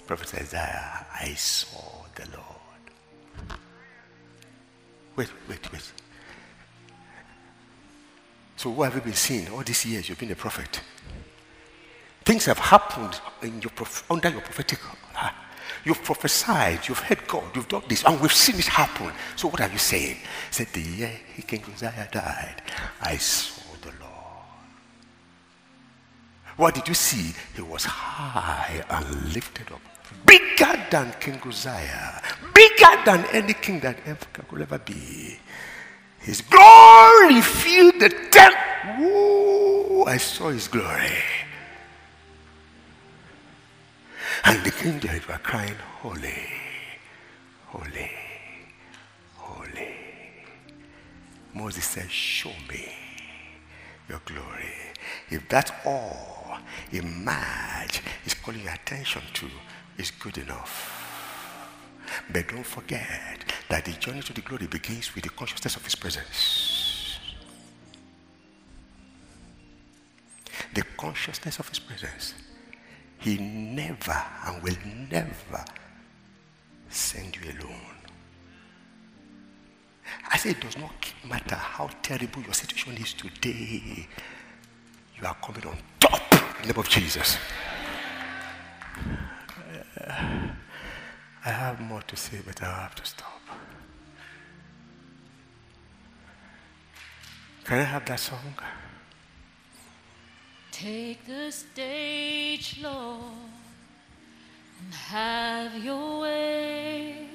Prophet 0.05 0.33
Isaiah, 0.35 1.05
I 1.13 1.33
saw 1.35 2.03
the 2.15 2.25
Lord. 2.31 3.59
Wait, 5.15 5.29
wait, 5.47 5.71
wait. 5.71 5.93
So 8.57 8.69
what 8.69 8.85
have 8.91 8.95
you 8.95 9.01
been 9.01 9.13
seeing 9.13 9.47
all 9.49 9.63
these 9.63 9.85
years? 9.85 10.09
You've 10.09 10.19
been 10.19 10.31
a 10.31 10.35
prophet. 10.35 10.81
Things 12.30 12.45
have 12.45 12.59
happened 12.59 13.19
your 13.59 13.71
prof- 13.71 14.05
under 14.07 14.30
your 14.30 14.41
prophetic. 14.41 14.77
Uh, 15.15 15.32
you've 15.84 16.03
prophesied, 16.03 16.88
you've 16.88 16.99
heard 16.99 17.27
God, 17.27 17.43
you've 17.55 17.67
done 17.67 17.82
this, 17.89 18.05
and 18.05 18.21
we've 18.21 18.32
seen 18.32 18.59
it 18.59 18.67
happen. 18.67 19.11
So 19.36 19.47
what 19.47 19.61
are 19.61 19.67
you 19.67 19.80
saying? 19.80 20.17
He 20.17 20.51
said, 20.51 20.67
The 20.67 20.80
year 20.80 21.11
he 21.36 21.41
King 21.41 21.63
Uzziah 21.73 22.07
died, 22.11 22.61
I 23.01 23.17
saw 23.17 23.63
the 23.82 23.88
Lord. 23.99 24.45
What 26.55 26.75
did 26.75 26.88
you 26.88 26.93
see? 26.93 27.34
He 27.55 27.63
was 27.63 27.86
high 27.86 28.86
and 28.91 29.34
lifted 29.34 29.71
up. 29.71 29.82
Bigger 30.23 30.86
than 30.91 31.11
King 31.19 31.41
Uzziah. 31.43 32.21
Bigger 32.53 32.95
than 33.05 33.25
any 33.34 33.55
king 33.55 33.80
that 33.80 33.97
ever 34.05 34.25
could 34.47 34.61
ever 34.61 34.77
be. 34.77 35.39
His 36.19 36.41
glory 36.41 37.41
filled 37.41 37.99
the 37.99 38.09
temple. 38.30 40.07
I 40.07 40.17
saw 40.17 40.49
his 40.49 40.67
glory. 40.67 41.23
And 44.45 44.63
the 44.63 44.73
angels 44.87 45.27
were 45.27 45.37
crying, 45.37 45.75
Holy, 46.01 46.47
holy, 47.67 48.11
holy. 49.35 49.95
Moses 51.53 51.85
said, 51.85 52.09
Show 52.09 52.53
me 52.69 52.93
your 54.07 54.21
glory. 54.25 54.73
If 55.29 55.47
that's 55.49 55.71
all, 55.85 56.57
a 56.91 56.97
emerge. 56.97 58.01
is 58.25 58.33
calling 58.33 58.61
your 58.61 58.73
attention 58.73 59.21
to 59.33 59.47
is 59.97 60.11
good 60.11 60.37
enough. 60.37 60.95
But 62.31 62.47
don't 62.47 62.65
forget 62.65 63.43
that 63.69 63.85
the 63.85 63.91
journey 63.93 64.21
to 64.21 64.33
the 64.33 64.41
glory 64.41 64.67
begins 64.67 65.13
with 65.13 65.23
the 65.23 65.29
consciousness 65.29 65.75
of 65.75 65.83
His 65.83 65.95
presence. 65.95 67.19
The 70.73 70.83
consciousness 70.97 71.59
of 71.59 71.69
His 71.69 71.79
presence. 71.79 72.33
He 73.20 73.38
never 73.38 74.24
and 74.45 74.63
will 74.63 74.78
never 75.11 75.65
send 76.89 77.36
you 77.36 77.43
alone. 77.51 77.95
I 80.32 80.38
say 80.38 80.51
it 80.51 80.61
does 80.61 80.78
not 80.78 81.13
matter 81.28 81.55
how 81.55 81.89
terrible 82.01 82.41
your 82.41 82.53
situation 82.53 82.97
is 82.97 83.13
today, 83.13 84.07
you 85.17 85.28
are 85.28 85.36
coming 85.36 85.65
on 85.67 85.78
top 85.99 86.22
in 86.32 86.61
the 86.61 86.67
name 86.74 86.80
of 86.80 86.89
Jesus. 86.89 87.38
I 91.45 91.51
have 91.51 91.80
more 91.80 92.01
to 92.01 92.15
say, 92.15 92.39
but 92.45 92.61
I'll 92.63 92.82
have 92.82 92.95
to 92.95 93.05
stop. 93.05 93.41
Can 97.65 97.80
I 97.80 97.84
have 97.84 98.05
that 98.05 98.20
song? 98.20 98.55
Take 100.82 101.25
the 101.25 101.51
stage, 101.51 102.80
Lord, 102.82 103.19
and 104.80 104.93
have 104.93 105.84
your 105.84 106.21
way. 106.21 107.27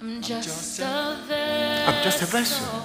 I'm 0.00 0.22
just, 0.22 0.46
just 0.46 0.78
a 0.78 1.16
vessel. 1.26 1.94
I'm 1.94 2.04
just 2.04 2.22
a 2.22 2.26
vessel. 2.26 2.82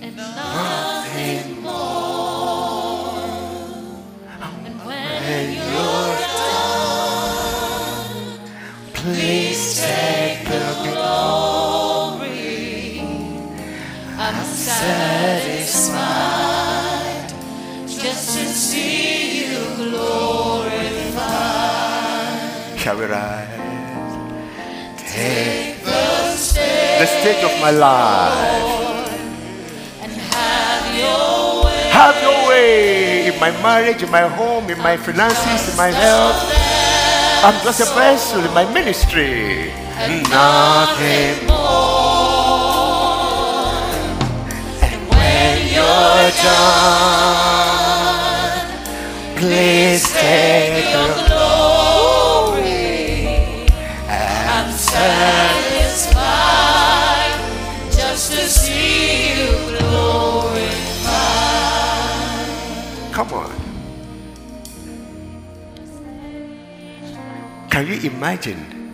And 0.00 0.16
nothing 0.16 1.60
more. 1.60 3.20
And 4.64 4.80
when 4.86 5.52
you're 5.52 6.16
done, 6.38 7.68
please 8.94 9.78
take 9.82 10.40
the 10.48 10.72
glory. 10.88 12.24
I'm 14.16 14.42
satisfied 14.42 15.15
Take 24.98 25.82
the 25.82 26.36
stage. 26.36 27.00
The 27.00 27.06
stage 27.06 27.42
of 27.42 27.50
my 27.60 27.72
life. 27.72 29.10
and 30.02 30.12
have 30.12 30.94
your 30.94 31.64
way. 31.64 31.90
Have 31.90 32.14
your 32.22 32.48
way 32.48 33.26
in 33.26 33.40
my 33.40 33.50
marriage, 33.60 34.04
in 34.04 34.10
my 34.12 34.28
home, 34.28 34.70
in 34.70 34.78
my 34.78 34.96
finances, 34.96 35.68
in 35.68 35.76
my 35.76 35.88
health. 35.88 36.38
I'm 37.42 37.60
just 37.64 37.80
a 37.80 37.86
vessel 37.86 38.44
in 38.44 38.54
my 38.54 38.64
ministry. 38.72 39.72
And 39.98 40.22
nothing 40.30 41.46
more. 41.48 41.66
And 44.86 45.08
when 45.10 45.58
you're 45.74 46.30
done, 46.46 47.66
please 49.34 50.06
take 50.12 50.86
the 50.94 51.35
Come 63.16 63.32
on. 63.32 63.50
Can 67.70 67.86
you 67.86 68.10
imagine 68.10 68.92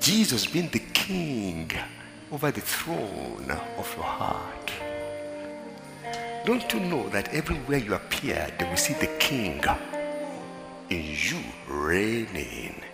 Jesus 0.00 0.44
being 0.46 0.68
the 0.70 0.80
king 0.92 1.70
over 2.32 2.50
the 2.50 2.60
throne 2.60 3.48
of 3.78 3.94
your 3.94 4.04
heart? 4.04 4.72
Don't 6.44 6.72
you 6.72 6.80
know 6.80 7.08
that 7.10 7.32
everywhere 7.32 7.78
you 7.78 7.94
appear, 7.94 8.50
they 8.58 8.68
will 8.68 8.76
see 8.76 8.94
the 8.94 9.06
king 9.20 9.62
in 10.88 11.04
you 11.14 11.38
reigning? 11.68 12.89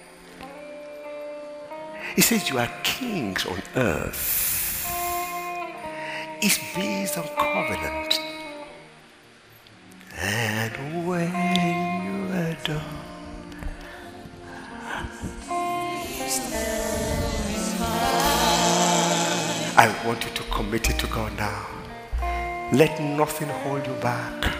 He 2.14 2.22
says 2.22 2.48
you 2.48 2.58
are 2.58 2.70
kings 2.82 3.44
on 3.46 3.60
earth. 3.74 4.44
It's 6.40 6.58
based 6.74 7.18
on 7.18 7.26
covenant. 7.36 8.20
And 10.18 11.06
when 11.06 11.30
you 12.04 12.32
are 12.34 12.56
done, 12.64 13.06
I 19.78 19.94
want 20.06 20.24
you 20.24 20.30
to 20.30 20.42
commit 20.44 20.88
it 20.88 20.98
to 21.00 21.06
God 21.08 21.36
now. 21.36 21.66
Let 22.72 22.98
nothing 23.00 23.48
hold 23.48 23.86
you 23.86 23.92
back. 23.94 24.56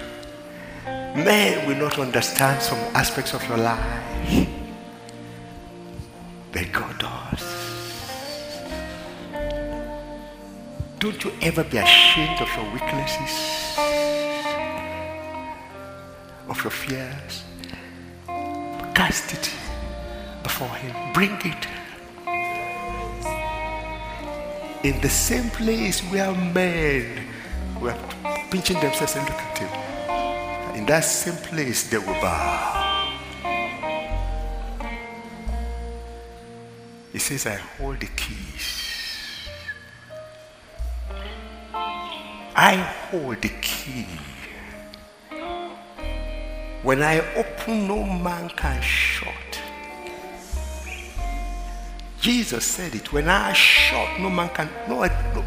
Men 0.85 1.67
will 1.67 1.77
not 1.77 1.99
understand 1.99 2.63
some 2.63 2.79
aspects 2.95 3.33
of 3.33 3.43
your 3.49 3.57
life, 3.57 4.46
Don't 10.99 11.23
you 11.23 11.31
ever 11.43 11.63
be 11.63 11.77
ashamed 11.77 12.41
of 12.41 12.49
your 12.57 12.73
weaknesses, 12.73 13.77
of 16.49 16.63
your 16.65 16.71
fears. 16.71 17.45
Cast 18.95 19.35
it 19.35 19.51
before 20.43 20.69
Him. 20.69 21.13
Bring 21.13 21.37
it. 21.45 21.67
In 24.85 24.99
the 25.03 25.11
same 25.11 25.51
place 25.51 26.01
where 26.05 26.33
men 26.33 27.27
were 27.79 27.97
pinching 28.51 28.81
themselves 28.81 29.17
and 29.17 29.29
look 29.29 29.39
at 29.39 29.59
Him. 29.59 30.77
In 30.77 30.87
that 30.87 31.05
same 31.05 31.37
place, 31.37 31.91
they 31.91 31.99
will 31.99 32.21
bow. 32.23 33.13
He 37.13 37.19
says, 37.19 37.47
I 37.47 37.57
hold 37.57 38.01
the 38.01 38.07
keys. 38.07 38.76
I 42.57 42.77
hold 42.77 43.43
the 43.43 43.51
key. 43.61 44.07
When 46.83 47.03
I 47.03 47.21
open, 47.35 47.87
no 47.87 48.03
man 48.03 48.49
can 48.57 48.81
shut. 48.81 49.61
Jesus 52.21 52.65
said 52.65 52.95
it. 52.95 53.13
When 53.13 53.29
I 53.29 53.53
shut, 53.53 54.19
no 54.21 54.31
man 54.31 54.49
can. 54.51 54.71
No, 54.89 55.05
no, 55.05 55.45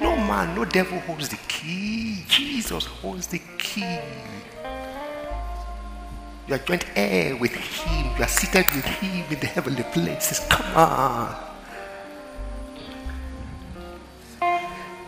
no 0.00 0.16
man, 0.16 0.54
no 0.54 0.64
devil 0.64 0.98
holds 1.00 1.28
the 1.28 1.38
key. 1.48 2.24
Jesus 2.28 2.86
holds 2.86 3.26
the 3.26 3.40
key. 3.58 3.98
You 6.48 6.54
are 6.54 6.58
joint 6.58 6.86
heir 6.96 7.36
with 7.36 7.52
Him. 7.54 8.16
You 8.16 8.24
are 8.24 8.28
seated 8.28 8.66
with 8.74 8.86
Him 8.86 9.24
in 9.30 9.40
the 9.40 9.46
heavenly 9.46 9.84
places. 9.84 10.40
Come 10.48 10.76
on. 10.76 11.55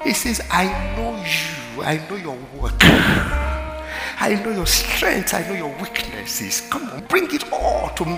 He 0.09 0.15
says, 0.15 0.41
I 0.51 0.65
know 0.97 1.23
you. 1.23 1.83
I 1.83 1.99
know 2.09 2.17
your 2.17 2.39
work. 2.59 2.73
I 2.81 4.41
know 4.43 4.53
your 4.53 4.65
strength. 4.65 5.35
I 5.35 5.47
know 5.47 5.53
your 5.53 5.83
weaknesses. 5.83 6.63
Come 6.71 6.89
on, 6.89 7.05
bring 7.05 7.25
it 7.31 7.53
all 7.53 7.91
to 7.91 8.07
me. 8.07 8.17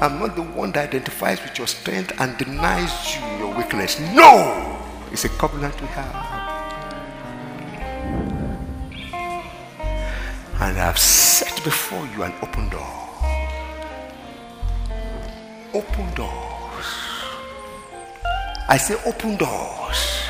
I'm 0.00 0.18
not 0.18 0.36
the 0.36 0.42
one 0.42 0.72
that 0.72 0.88
identifies 0.88 1.42
with 1.42 1.58
your 1.58 1.66
strength 1.66 2.18
and 2.18 2.34
denies 2.38 3.14
you 3.14 3.20
your 3.36 3.54
weakness. 3.54 4.00
No! 4.00 4.80
It's 5.12 5.26
a 5.26 5.28
covenant 5.28 5.78
we 5.78 5.88
have. 5.88 6.14
And 10.62 10.78
I've 10.78 10.98
set 10.98 11.62
before 11.62 12.06
you 12.06 12.22
an 12.22 12.32
open 12.40 12.70
door. 12.70 12.88
Open 15.74 16.14
doors. 16.14 17.13
I 18.66 18.78
say 18.78 18.96
open 19.04 19.36
doors. 19.36 20.24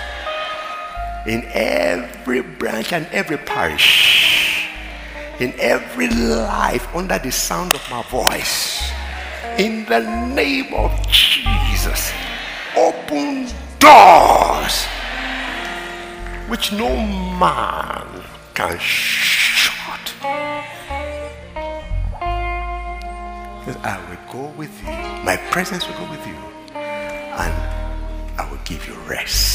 In 1.26 1.45
every 1.53 2.41
branch 2.43 2.93
and 2.93 3.07
every 3.12 3.37
parish. 3.39 4.68
In 5.39 5.55
every 5.59 6.09
life 6.09 6.87
under 6.95 7.18
the 7.18 7.30
sound 7.30 7.74
of 7.74 7.91
my 7.91 8.03
voice. 8.11 8.91
In 9.59 9.85
the 9.87 10.01
name 10.35 10.74
of 10.74 10.91
Jesus. 11.09 12.12
Open 12.76 13.47
doors. 13.78 14.85
Which 16.49 16.72
no 16.72 16.91
man 17.39 18.24
can 18.55 18.76
shut. 18.78 20.14
I 23.82 23.99
will 24.09 24.32
go 24.32 24.49
with 24.57 24.72
you. 24.82 24.89
My 25.24 25.37
presence 25.51 25.87
will 25.87 25.97
go 25.97 26.11
with 26.11 26.26
you 26.26 26.44
give 28.65 28.87
you 28.89 28.95
rest 29.07 29.55